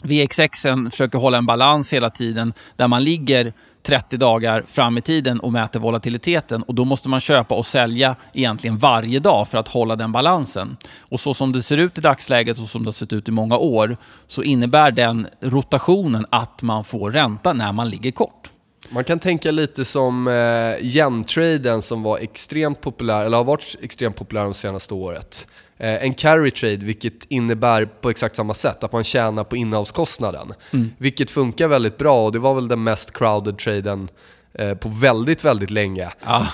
[0.03, 5.41] VXX försöker hålla en balans hela tiden där man ligger 30 dagar fram i tiden
[5.41, 9.69] och mäter volatiliteten och då måste man köpa och sälja egentligen varje dag för att
[9.69, 10.77] hålla den balansen.
[11.01, 13.33] Och så som det ser ut i dagsläget och som det har sett ut i
[13.33, 18.51] många år så innebär den rotationen att man får ränta när man ligger kort.
[18.93, 24.17] Man kan tänka lite som eh, yen-traden som var extremt populär, eller har varit extremt
[24.17, 25.47] populär de senaste året.
[25.81, 30.53] Eh, en carry trade, vilket innebär på exakt samma sätt att man tjänar på innehavskostnaden.
[30.73, 30.91] Mm.
[30.99, 34.09] Vilket funkar väldigt bra och det var väl den mest crowded traden
[34.55, 36.09] eh, på väldigt, väldigt länge.
[36.25, 36.47] Ja,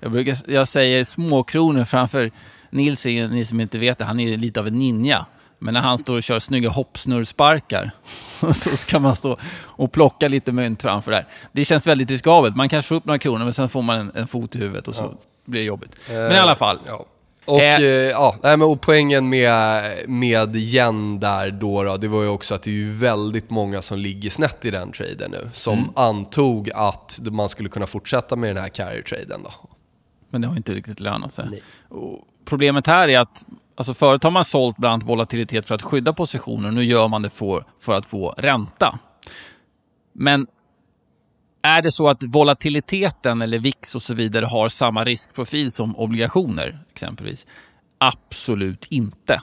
[0.00, 2.30] jag, brukar, jag säger småkronor framför
[2.70, 5.26] Nils, ni som inte vet det, han är lite av en ninja.
[5.58, 7.90] Men när han står och kör snygga hoppsnurrsparkar
[8.40, 11.26] så ska man stå och plocka lite mynt framför där.
[11.52, 12.56] Det känns väldigt riskabelt.
[12.56, 14.88] Man kanske får upp några kronor men sen får man en, en fot i huvudet
[14.88, 15.18] och så ja.
[15.44, 16.00] blir det jobbigt.
[16.08, 16.78] Men i alla fall.
[16.86, 17.06] Ja.
[17.46, 17.80] Och, Eh.
[17.80, 22.54] eh, ja, men, och poängen med, med yen där då, då, det var ju också
[22.54, 25.50] att det är ju väldigt många som ligger snett i den traden nu.
[25.52, 25.90] Som Mm.
[25.96, 29.50] antog att man skulle kunna fortsätta med den här carry-traden då.
[30.30, 31.62] Men det har inte riktigt lönat sig.
[32.44, 33.44] Problemet här är att
[33.76, 36.70] alltså förut har man sålt bland annat volatilitet för att skydda positioner.
[36.70, 38.98] Nu gör man det för, för att få ränta.
[40.12, 40.46] Men
[41.66, 46.78] är det så att volatiliteten eller VIX och så vidare har samma riskprofil som obligationer
[46.92, 47.46] exempelvis?
[47.98, 49.42] Absolut inte.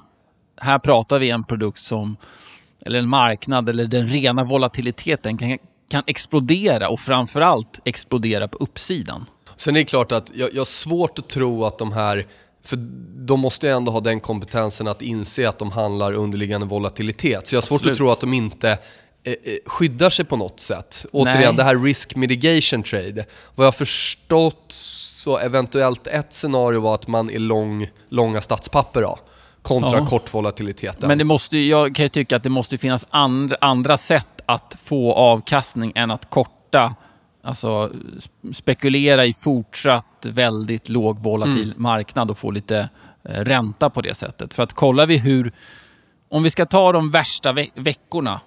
[0.61, 2.17] Här pratar vi en produkt som,
[2.85, 5.57] eller en marknad eller den rena volatiliteten kan,
[5.89, 9.25] kan explodera och framförallt explodera på uppsidan.
[9.57, 12.27] Sen är det klart att jag, jag har svårt att tro att de här,
[12.65, 12.77] för
[13.25, 17.47] de måste ju ändå ha den kompetensen att inse att de handlar underliggande volatilitet.
[17.47, 17.91] Så jag har svårt Absolut.
[17.91, 18.77] att tro att de inte
[19.65, 21.05] skyddar sig på något sätt.
[21.11, 21.53] Återigen, Nej.
[21.53, 23.25] det här risk mitigation trade.
[23.55, 29.19] Vad jag förstått så eventuellt ett scenario var att man är lång, långa statspapper då,
[29.61, 30.05] kontra Ja.
[30.05, 31.07] kort volatiliteten.
[31.07, 34.77] Men det måste, jag kan ju tycka att det måste finnas andra, andra sätt att
[34.83, 36.95] få avkastning än att korta,
[37.43, 37.67] alltså
[38.17, 42.89] sp- spekulera i fortsatt väldigt låg volatil marknad och få lite
[43.29, 44.53] eh, ränta på det sättet.
[44.53, 45.51] För att kollar vi hur,
[46.29, 48.39] om vi ska ta de värsta ve- veckorna, eh,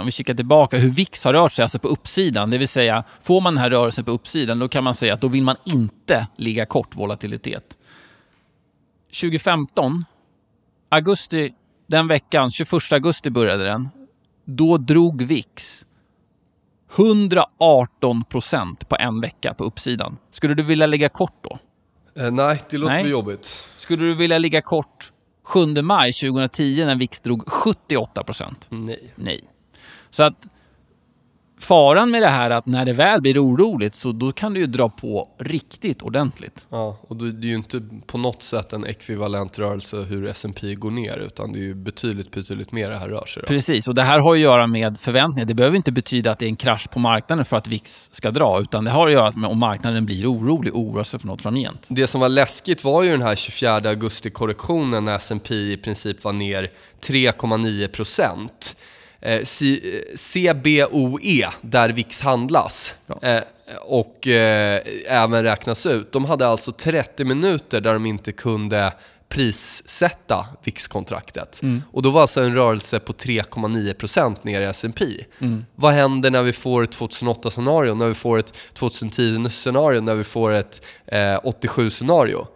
[0.00, 3.04] om vi kikar tillbaka hur VIX har rört sig, alltså på uppsidan, det vill säga
[3.22, 5.56] får man den här rörelsen på uppsidan, då kan man säga att då vill man
[5.64, 7.78] inte ligga kort volatilitet.
[9.20, 10.04] 2015
[10.88, 11.52] augusti,
[11.86, 13.88] den veckan, 21 augusti började den.
[14.44, 15.84] Då drog VIX
[16.96, 20.16] 118 procent på en vecka på uppsidan.
[20.30, 21.58] Skulle du vilja ligga kort då?
[22.22, 23.02] Eh, nej, det låter Nej.
[23.02, 23.44] väl jobbigt.
[23.76, 25.12] Skulle du vilja ligga kort
[25.46, 28.66] 7 maj 2010 när VIX drog 78 procent?
[28.70, 29.12] Nej.
[29.14, 29.44] Nej.
[30.10, 30.48] Så att
[31.58, 34.60] faran med det här är att när det väl blir oroligt så då kan du
[34.60, 36.66] ju dra på riktigt ordentligt.
[36.70, 40.90] Ja, och det är ju inte på något sätt en ekvivalent rörelse hur S&P går
[40.90, 43.46] ner utan det är ju betydligt, betydligt mer det här rör sig då.
[43.46, 45.44] Precis, och det här har att göra med förväntningar.
[45.46, 48.30] Det behöver inte betyda att det är en krasch på marknaden för att VIX ska
[48.30, 51.26] dra, utan det har att göra med om marknaden blir orolig och oroar sig för
[51.26, 51.88] något framgent.
[51.90, 56.32] Det som var läskigt var ju den här 24 augusti-korrektionen när S&P i princip var
[56.32, 58.22] ner 3,9%.
[58.30, 58.76] Eh, C-
[59.20, 59.40] eh,
[60.16, 63.40] CBOE, där VIX handlas, eh,
[63.80, 66.12] och eh, även räknas ut.
[66.12, 68.92] De hade alltså 30 minuter där de inte kunde
[69.28, 71.60] prissätta VIX-kontraktet.
[71.92, 75.04] Och då var alltså en rörelse på 3,9% ner i S&P.
[75.74, 80.50] Vad händer när vi får ett 2008-scenario, när vi får ett 2010-scenario, när vi får
[80.52, 82.46] ett eh, 87-scenario?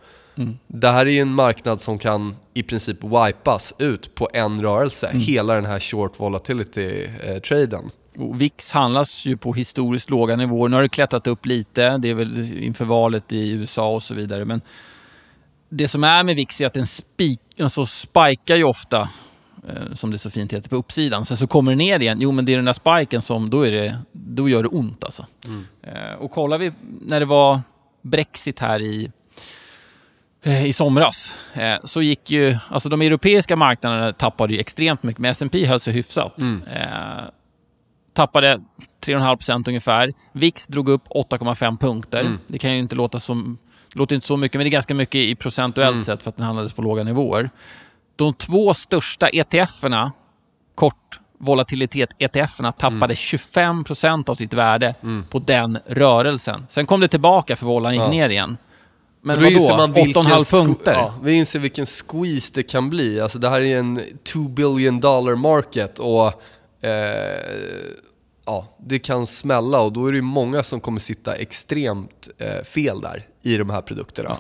[0.67, 5.11] Det här är ju en marknad som kan i princip wipas ut på en rörelse.
[5.15, 7.91] Hela den här short volatility-traden.
[8.17, 10.69] Och VIX handlas ju på historiskt låga nivåer.
[10.69, 14.15] Nu har det klättrat upp lite, det är väl inför valet i USA och så
[14.15, 14.45] vidare.
[14.45, 14.61] Men
[15.69, 19.09] det som är med VIX är att den spik, alltså spikar ju ofta,
[19.69, 21.25] eh, som det så fint heter, på uppsidan.
[21.25, 22.19] Sen så kommer det ner igen.
[22.21, 25.05] Jo, men det är den där spiken som, då, är det, då gör det ont
[25.05, 25.27] alltså.
[25.83, 27.61] Eh, och kollar vi när det var
[28.03, 29.11] Brexit här i eh,
[30.45, 35.31] i somras eh, så gick ju, alltså de europeiska marknaderna tappade ju extremt mycket, men
[35.31, 36.39] S&P höll sig hyfsat.
[36.39, 37.25] Eh,
[38.13, 38.61] tappade
[39.07, 40.13] 3,5% ungefär.
[40.33, 42.37] VIX drog upp 8,5 punkter.
[42.47, 43.59] Det kan ju inte låta som,
[43.95, 46.47] låter inte så mycket, men det är ganska mycket i procentuellt sett för att den
[46.47, 47.51] handlades på låga nivåer.
[48.17, 50.13] De två största ETFerna,
[50.75, 54.95] kort volatilitet ETFerna, tappade 25% av sitt värde
[55.31, 56.67] på den rörelsen.
[56.69, 58.11] Sen kom det tillbaka för volan gick Ja.
[58.11, 58.57] ner igen.
[59.23, 59.77] Men då vadå?
[59.77, 60.93] man vilken 8,5 sque- punkter?
[60.93, 63.21] Ja, vi inser vilken squeeze det kan bli.
[63.21, 64.01] Alltså det här är en
[64.33, 66.27] 2 billion dollar market och
[66.85, 67.41] eh,
[68.47, 72.65] ja, det kan smälla och då är det ju många som kommer sitta extremt eh,
[72.65, 74.37] fel där i de här produkterna.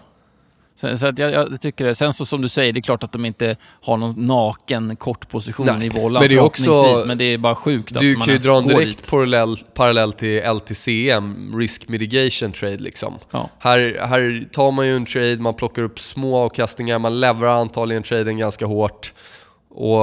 [0.80, 1.94] Så, så att jag, jag tycker det.
[1.94, 5.28] Sen så som du säger, det är klart att de inte har någon naken kort
[5.28, 8.00] position Nej, i vålan men det är också- förhoppningsvis, men det är bara sjukt att
[8.02, 13.18] Du man kan ju dra en direkt parallell, parallell till LTCM, Risk Mitigation Trade liksom.
[13.30, 13.50] Ja.
[13.58, 18.02] Här, här tar man ju en trade, man plockar upp små avkastningar, man leverar antagligen
[18.02, 19.12] traden ganska hårt.
[19.70, 20.00] Och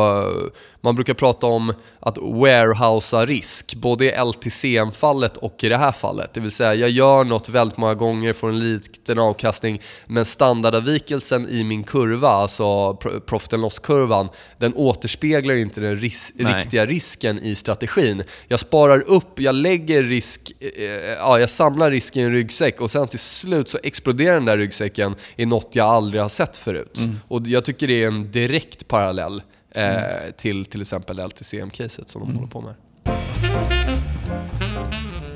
[0.88, 6.34] man brukar prata om att warehousea risk, både i LTCM-fallet och i det här fallet.
[6.34, 11.50] Det vill säga, jag gör något väldigt många gånger, får en liten avkastning, men standardavvikelsen
[11.50, 16.54] i min kurva, alltså pro- profit and loss-kurvan, den återspeglar inte den ris- Nej.
[16.62, 18.24] riktiga risken i strategin.
[18.48, 20.84] Jag sparar upp, jag lägger risk, eh,
[21.20, 24.58] ja, jag samlar risk i en ryggsäck och sen till slut så exploderar den där
[24.58, 27.00] ryggsäcken i något jag aldrig har sett förut.
[27.28, 29.42] Och jag tycker det är en direkt parallell
[29.78, 32.74] eh, till till exempel LTCM-caset som de håller på med.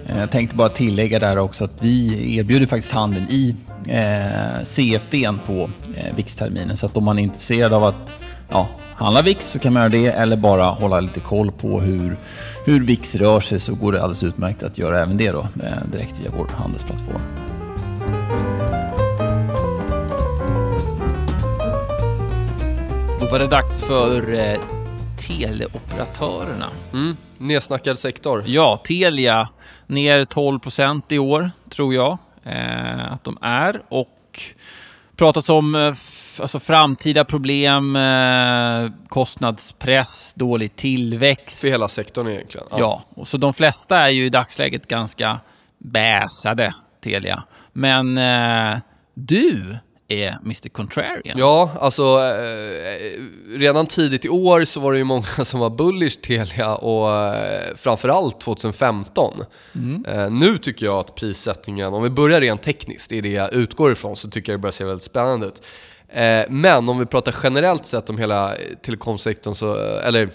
[0.08, 3.56] Eh, Jag tänkte bara tillägga där också att vi erbjuder faktiskt handeln i
[3.88, 6.78] eh, CFDn på eh, VIX-terminen.
[6.78, 8.16] Så att om man är intresserad av att
[8.50, 12.18] ja, handla VIX så kan man göra det eller bara hålla lite koll på hur,
[12.66, 15.74] hur VIX rör sig så går det alldeles utmärkt att göra även det då, eh,
[15.92, 17.22] direkt via vår handelsplattform.
[23.32, 24.60] Var det dags för eh,
[25.28, 26.70] teleoperatörerna.
[26.94, 28.44] Mm, nedsnackad sektor.
[28.48, 29.50] Ja, Telia
[29.88, 33.82] ner 12% i år, tror jag eh, att de är.
[33.90, 34.40] Och
[35.16, 35.94] pratats om eh,
[36.42, 41.62] alltså framtida problem, eh, kostnadspress, dålig tillväxt.
[41.62, 42.68] För hela sektorn egentligen.
[42.72, 45.40] Ja, och så de flesta är ju i dagsläget ganska
[45.78, 46.74] bäsade,
[47.04, 47.44] Telia.
[47.74, 48.80] Men eh,
[49.14, 49.78] du
[50.12, 51.38] är Mr Contrarian.
[51.40, 56.22] Ja, alltså eh, redan tidigt i år så var det ju många som var bullish
[56.22, 59.34] Telia och eh, framförallt 2015.
[60.08, 63.54] Eh, nu tycker jag att prissättningen, om vi börjar rent tekniskt, det är det jag
[63.54, 65.62] utgår ifrån, så tycker jag det börjar se väldigt spännande ut.
[66.10, 70.30] Eh, men om vi pratar generellt sett om hela telekomsektorn, så, eh, eller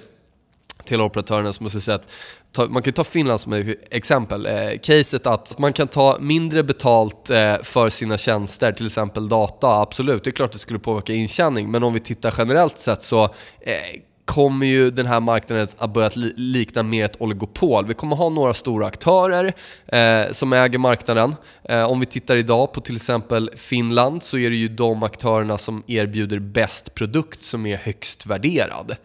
[0.84, 2.08] teleoperatörerna så måste säga att
[2.56, 4.46] ta, man kan ta Finland som ett exempel.
[4.46, 9.68] Eh, caset att man kan ta mindre betalt eh, för sina tjänster, till exempel data,
[9.68, 13.24] absolut, det är klart det skulle påverka intjäning, men om vi tittar generellt sett så
[13.24, 17.86] eh, kommer ju den här marknaden att börja li- likna mer ett oligopol.
[17.86, 19.52] Vi kommer ha några stora aktörer
[19.86, 21.34] eh, som äger marknaden.
[21.64, 25.58] Eh, om vi tittar idag på till exempel Finland så är det ju de aktörerna
[25.58, 28.96] som erbjuder bäst produkt som är högst värderad.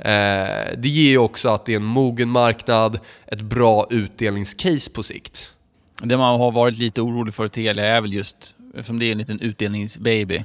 [0.00, 5.02] Eh, det ger ju också att det är en mogen marknad, ett bra utdelningscase på
[5.02, 5.50] sikt.
[6.02, 9.18] Det man har varit lite orolig för Telia är väl just, eftersom det är en
[9.18, 10.44] liten utdelningsbaby,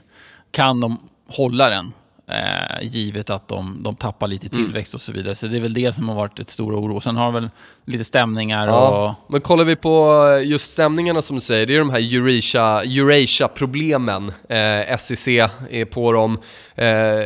[0.52, 0.98] kan de
[1.28, 1.94] hålla den?
[2.32, 5.36] Eh, givet att de, de tappar lite i tillväxt och så vidare.
[5.36, 7.00] Så det är väl det som har varit ett stor oro.
[7.00, 7.50] Sen har de väl
[7.86, 9.32] lite stämningar Ja, och...
[9.34, 14.32] men kollar vi på just stämningarna som du säger, det är de här Eurasia- Eurasia-problemen.
[14.50, 15.28] eh, SEC
[15.72, 16.40] är på dem.
[16.76, 17.26] Eh,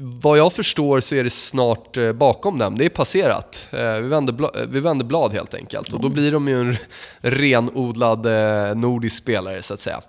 [0.00, 2.78] vad jag förstår så är det snart eh, bakom dem.
[2.78, 3.68] Det är passerat.
[3.72, 5.92] Eh, vi, vänder bla- vi vänder blad helt enkelt.
[5.92, 6.76] Och då blir de ju en
[7.20, 10.00] renodlad eh, nordisk spelare så att säga.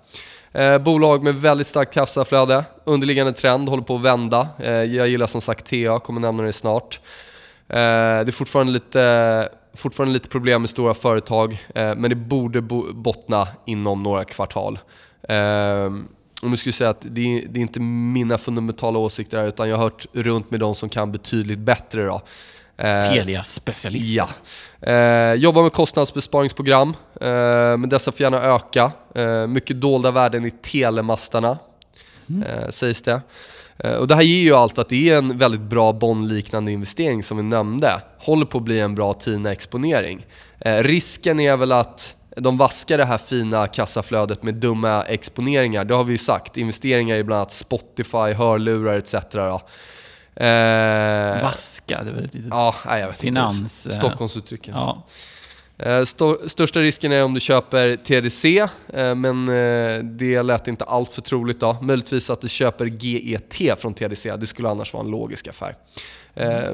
[0.56, 4.48] Eh, bolag med väldigt starkt kassaflöde, underliggande trend håller på att vända.
[4.58, 7.00] Eh, jag gillar som sagt TA, kommer nämna det snart.
[7.68, 12.60] Eh, det är fortfarande lite, fortfarande lite problem med stora företag, eh, men det borde
[12.62, 14.78] bo- bottna inom några kvartal.
[15.28, 15.90] Eh,
[16.42, 19.76] och skulle säga att det är, det är inte mina fundamentala åsikter här, utan jag
[19.76, 22.04] har hört runt med de som kan betydligt bättre.
[22.06, 22.22] Då.
[22.78, 24.26] Eh, Telia-specialister.
[24.80, 24.92] Ja.
[24.92, 26.88] Eh, jobbar med kostnadsbesparingsprogram,
[27.20, 27.26] eh,
[27.76, 28.92] men dessa får gärna öka.
[29.14, 31.58] Eh, mycket dolda värden i telemastarna,
[32.46, 33.20] eh, sägs det.
[33.78, 37.22] Eh, och det här ger ju allt att det är en väldigt bra bondliknande investering
[37.22, 38.02] som vi nämnde.
[38.18, 40.26] Håller på att bli en bra TINA-exponering.
[40.60, 45.84] Eh, risken är väl att de vaskar det här fina kassaflödet med dumma exponeringar.
[45.84, 46.56] Det har vi ju sagt.
[46.56, 49.14] Investeringar i bland annat Spotify, hörlurar etc.
[49.30, 49.60] Då.
[50.36, 52.48] Eh, Vaska, det väl ett litet...
[52.50, 53.96] Ja, nej, jag vet Finans, inte.
[53.96, 54.74] eh, Stockholmsuttrycken.
[54.74, 55.06] Ja.
[55.78, 56.04] Eh,
[56.46, 58.58] största risken är om du köper TDC,
[58.92, 59.46] eh, men
[60.18, 61.76] det lät inte allt för troligt då.
[61.80, 65.74] Möjligtvis att du köper GET från TDC, det skulle annars vara en logisk affär.
[66.34, 66.70] Eh,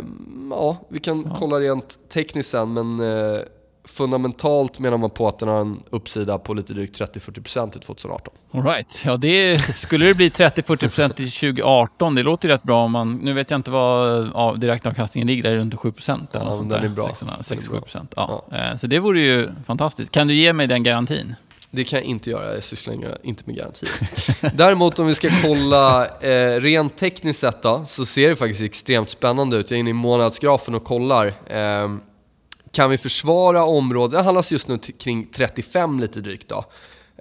[0.50, 3.00] ja, vi kan kolla rent tekniskt sen, men
[3.85, 8.35] fundamentalt menar man på att den har en uppsida på lite drygt 30-40% till 2018.
[8.53, 9.03] All right.
[9.05, 12.14] Ja, det skulle det bli 30-40% till 2018.
[12.14, 13.14] Det låter ju rätt bra om man...
[13.16, 16.80] Nu vet jag inte vad ja, direktavkastningen ligger, där runt 7% eller Ja, sånt den
[16.80, 16.89] där.
[16.89, 17.05] är bra.
[17.05, 17.80] 600 Den är bra.
[17.80, 18.07] 6-7%.
[18.16, 18.57] Ja.
[18.70, 20.12] Eh, Så det vore ju fantastiskt.
[20.12, 21.35] Kan du ge mig den garantin?
[21.70, 23.91] Det kan jag inte göra, jag sysslar inte med garantier.
[24.57, 29.11] Däremot om vi ska kolla eh, rent tekniskt sett då, så ser det faktiskt extremt
[29.11, 29.70] spännande ut.
[29.70, 31.26] Jag är inne i månadsgrafen och kollar.
[31.47, 31.89] Eh,
[32.72, 36.64] kan vi försvara området, det handlas just nu kring 35 lite drygt då.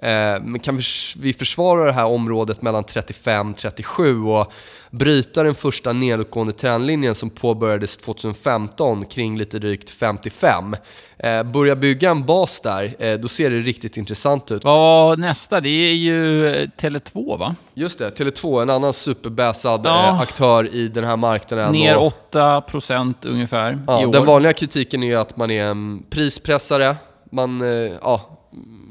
[0.02, 0.80] Eh, men kan
[1.18, 4.52] vi, försvara det här området mellan 35-37 och
[4.90, 10.76] bryta den första nedåtgående trendlinjen som påbörjades 2015 kring lite drygt 55.
[11.18, 14.64] Eh, börja bygga en bas där, eh, då ser det riktigt intressant ut.
[14.64, 15.60] Vad var nästa?
[15.60, 17.54] Det är ju eh, Tele2 va?
[17.74, 20.18] Just det, Tele2, en annan superbäsad Ja.
[20.22, 21.72] aktör i den här marknaden.
[21.72, 24.12] Ner och- 8% ungefär i Ja, år.
[24.12, 26.96] den vanliga kritiken är ju att man är en prispressare.
[27.32, 27.60] Man,
[28.02, 28.31] ja,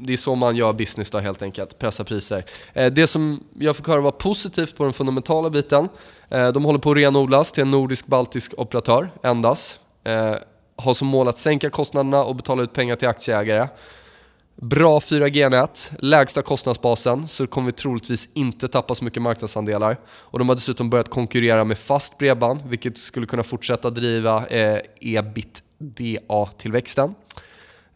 [0.06, 2.44] det är så man gör business då helt enkelt, pressa priser.
[2.72, 5.88] Eh, det som jag fick höra var positivt på den fundamentala biten,
[6.28, 9.78] eh, de håller på att renodlas till en nordisk-baltisk operatör, Endas.
[10.04, 10.34] Eh,
[10.76, 13.68] har som mål att sänka kostnaderna och betala ut pengar till aktieägare.
[14.56, 19.96] Bra 4G-nät, lägsta kostnadsbasen, så kommer vi troligtvis inte tappa så mycket marknadsandelar.
[20.06, 24.78] Och de har dessutom börjat konkurrera med fast bredband, vilket skulle kunna fortsätta driva eh,
[25.00, 27.14] ebitda-tillväxten.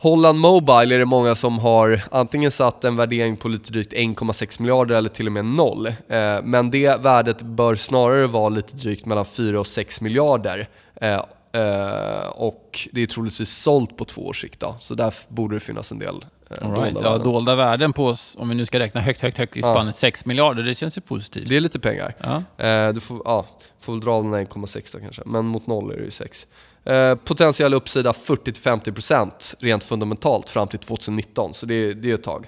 [0.06, 4.60] Holland Mobile är det många som har antingen satt en värdering på lite drygt 1,6
[4.60, 5.86] miljarder eller till och med noll.
[5.86, 5.94] Eh,
[6.42, 10.68] men det värdet bör snarare vara lite drygt mellan 4 och 6 miljarder.
[11.00, 11.14] Eh,
[11.52, 15.60] eh, och det är troligtvis sålt på två års sikt då, så där borde det
[15.60, 16.24] finnas en del
[16.62, 16.94] All right.
[16.94, 17.32] dolda Ja, värden.
[17.32, 19.74] dolda värden på, s- om vi nu ska räkna högt, högt, högt i Ja.
[19.74, 20.62] spannet, 6 miljarder.
[20.62, 21.48] Det känns ju positivt.
[21.48, 22.14] Det är lite pengar.
[22.56, 22.92] Ja.
[22.92, 23.46] Du får, ja,
[23.80, 26.10] får väl dra av den där 1,6 då kanske, men mot noll är det ju
[26.10, 26.46] 6.
[26.86, 32.46] Eh, potentiell uppsida 40-50% rent fundamentalt fram till 2019, så det, det är ett tag.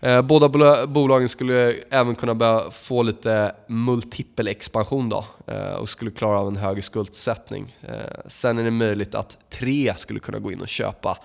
[0.00, 0.48] Eh, båda
[0.86, 6.48] bolagen skulle även kunna börja få lite multipel expansion då eh, och skulle klara av
[6.48, 7.76] en högre skuldsättning.
[7.82, 11.18] Eh, sen är det möjligt att tre skulle kunna gå in och köpa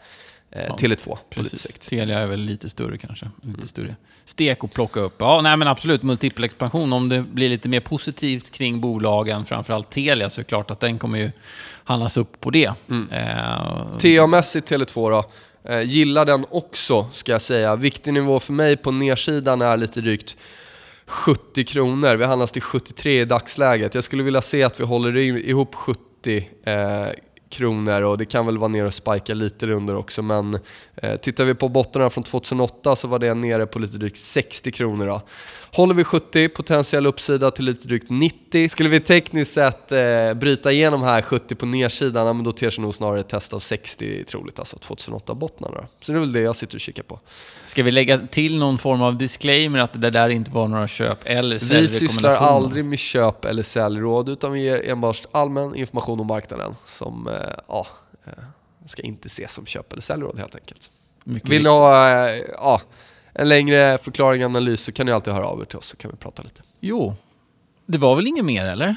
[0.52, 1.62] eh, Ja, Tele2 på lite Precis.
[1.62, 1.90] sikt.
[1.90, 3.30] Telia är väl lite större kanske.
[3.42, 3.96] Lite större
[4.26, 5.16] stek att plocka upp.
[5.20, 6.04] Ja, nej men absolut.
[6.04, 6.94] Multipel expansion.
[6.94, 10.80] Om det blir lite mer positivt kring bolagen, framförallt Telia, så är det klart att
[10.80, 11.32] den kommer ju
[11.84, 12.74] handlas upp på det.
[12.90, 13.10] Mm.
[13.12, 15.26] Eh, TA-mässigt Tele2 då.
[15.72, 17.76] Eh, gillar den också, ska jag säga.
[17.76, 20.38] Viktig nivå för mig på nedsidan är lite drygt
[21.06, 22.16] 70 kronor.
[22.16, 23.96] Vi handlas till 73 i dagsläget.
[23.96, 27.08] Jag skulle vilja se att vi håller ihop 70 eh,
[27.50, 30.60] kronor och det kan väl vara ner och spika lite under också men
[30.96, 34.72] eh, tittar vi på bottenarna från 2008 så var det nere på lite drygt 60
[34.72, 35.22] kronor då.
[35.78, 38.70] Håller vi 70, potentiell uppsida till lite drygt 90.
[38.70, 42.82] Skulle vi tekniskt sett eh, bryta igenom här 70 på nedsidan, men då ter sig
[42.82, 45.88] nog snarare ett test av 60 troligt, alltså 2008 bottnarna då.
[46.02, 47.20] Så det är väl det jag sitter och kikar på.
[47.66, 51.20] Ska vi lägga till någon form av disclaimer att det där inte var några köp
[51.24, 52.50] eller Vi sysslar säljrekommendationer?
[52.50, 57.34] aldrig med köp eller säljråd utan vi ger enbart allmän information om marknaden som eh,
[57.68, 57.88] ja,
[58.26, 58.32] eh,
[58.86, 60.92] ska inte ses som köp eller säljråd helt enkelt.
[61.24, 62.82] Mycket Vill ni ha eh, ja,
[63.38, 65.98] en längre förklaring och analys så kan ni alltid höra av er till oss så
[65.98, 66.62] kan vi prata lite.
[66.80, 67.14] Jo.
[67.86, 68.96] Det var väl inget mer eller?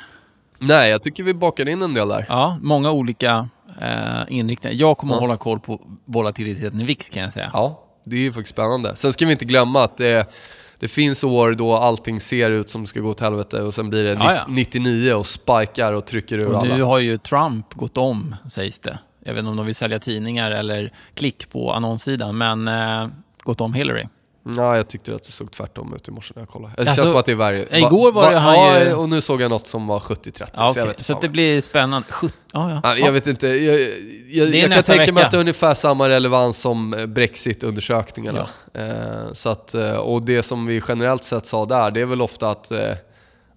[0.58, 2.26] Nej, jag tycker vi bakade in en del där.
[2.28, 3.48] Ja, många olika
[3.80, 4.76] eh, inriktningar.
[4.76, 5.20] Jag kommer att Ja.
[5.20, 7.50] hålla koll på volatiliteten i VIX kan jag säga.
[7.52, 8.96] Ja, det är ju faktiskt spännande.
[8.96, 10.30] Sen ska vi inte glömma att det,
[10.78, 14.04] det finns år då allting ser ut som ska gå åt helvete och sen blir
[14.04, 14.44] det Ja, ja.
[14.48, 16.76] 99 och spikar och trycker ur Och alla.
[16.76, 18.98] nu har ju Trump gått om, sägs det.
[19.24, 23.08] Jag vet inte om de vill sälja tidningar eller klick på annonssidan, men eh,
[23.42, 24.06] gått om Hillary.
[24.42, 26.74] Nej, jag tyckte att det såg tvärtom ut i morse när jag kollade.
[26.76, 27.78] Det Alltså, känns som att det är värre.
[27.78, 30.50] igår var det han ja, ju- och nu såg jag något som var 70-30.
[30.54, 32.08] Ja, så inte Så det blir spännande.
[32.10, 32.34] Sjut...
[32.52, 32.80] Ja, ja.
[32.84, 33.80] Ja, jag vet inte, jag,
[34.28, 35.26] jag, jag kan tänka mig vecka.
[35.26, 38.46] att det är ungefär samma relevans som eh, Brexit-undersökningarna.
[38.74, 42.22] Eh, så att, eh, och det som vi generellt sett sa där, det är väl
[42.22, 42.78] ofta att, eh,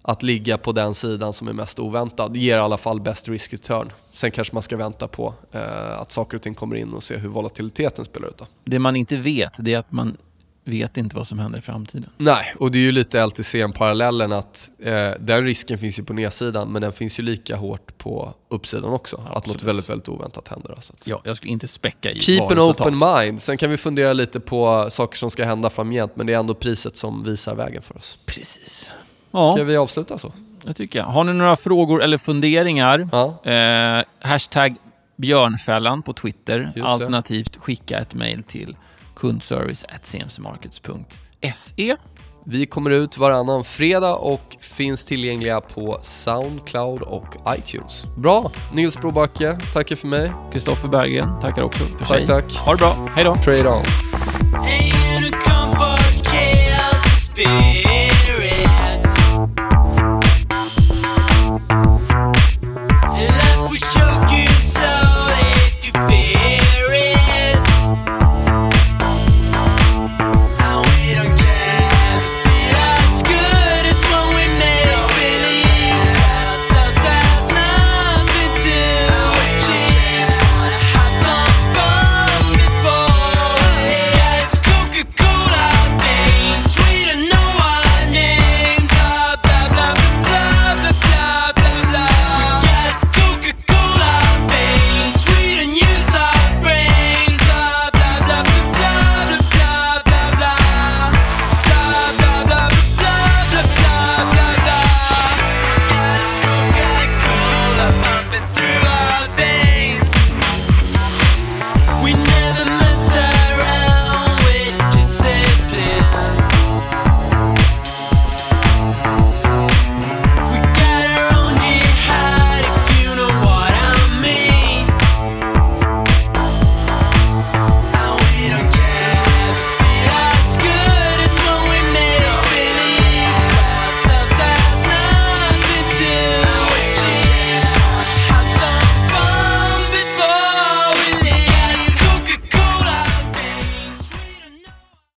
[0.02, 2.32] att ligga på den sidan som är mest oväntad.
[2.32, 3.92] Det ger i alla fall best risk return.
[4.14, 7.16] Sen kanske man ska vänta på eh, att saker och ting kommer in och se
[7.16, 8.38] hur volatiliteten spelar ut.
[8.38, 8.46] Då.
[8.64, 10.16] Det man inte vet, det är att man
[10.64, 12.10] vet inte vad som händer i framtiden.
[12.16, 16.72] Nej, och det är ju lite LTCN-parallellen att eh, den risken finns ju på nedsidan
[16.72, 19.16] men den finns ju lika hårt på uppsidan också.
[19.16, 19.62] Att något Absolut.
[19.62, 20.68] väldigt, väldigt oväntat händer.
[20.76, 21.06] Då, så att.
[21.06, 23.40] Ja, jag skulle inte späcka i Keep an open mind.
[23.42, 26.54] Sen kan vi fundera lite på saker som ska hända framgent men det är ändå
[26.54, 28.18] priset som visar vägen för oss.
[28.26, 28.92] Precis.
[29.30, 30.32] Ja, Ska vi avsluta så?
[30.64, 31.06] det tycker jag.
[31.06, 33.08] Har ni några frågor eller funderingar?
[33.12, 33.50] Ja.
[33.52, 34.76] Eh, hashtag
[35.16, 36.72] björnfällan på Twitter.
[36.84, 38.76] Alternativt skicka ett mejl till
[39.24, 41.96] kundservice.cmcmarkets.se.
[42.46, 48.04] Vi kommer ut varannan fredag och finns tillgängliga på Soundcloud och iTunes.
[48.16, 48.50] Bra!
[48.72, 50.32] Nils Brobacke tackar för mig.
[50.52, 52.26] Kristoffer Berggren tackar också för tack, sig.
[52.26, 52.58] Tack, tack.
[52.58, 53.08] Ha det bra.
[53.14, 53.34] Hej då.
[53.34, 53.84] Trade on.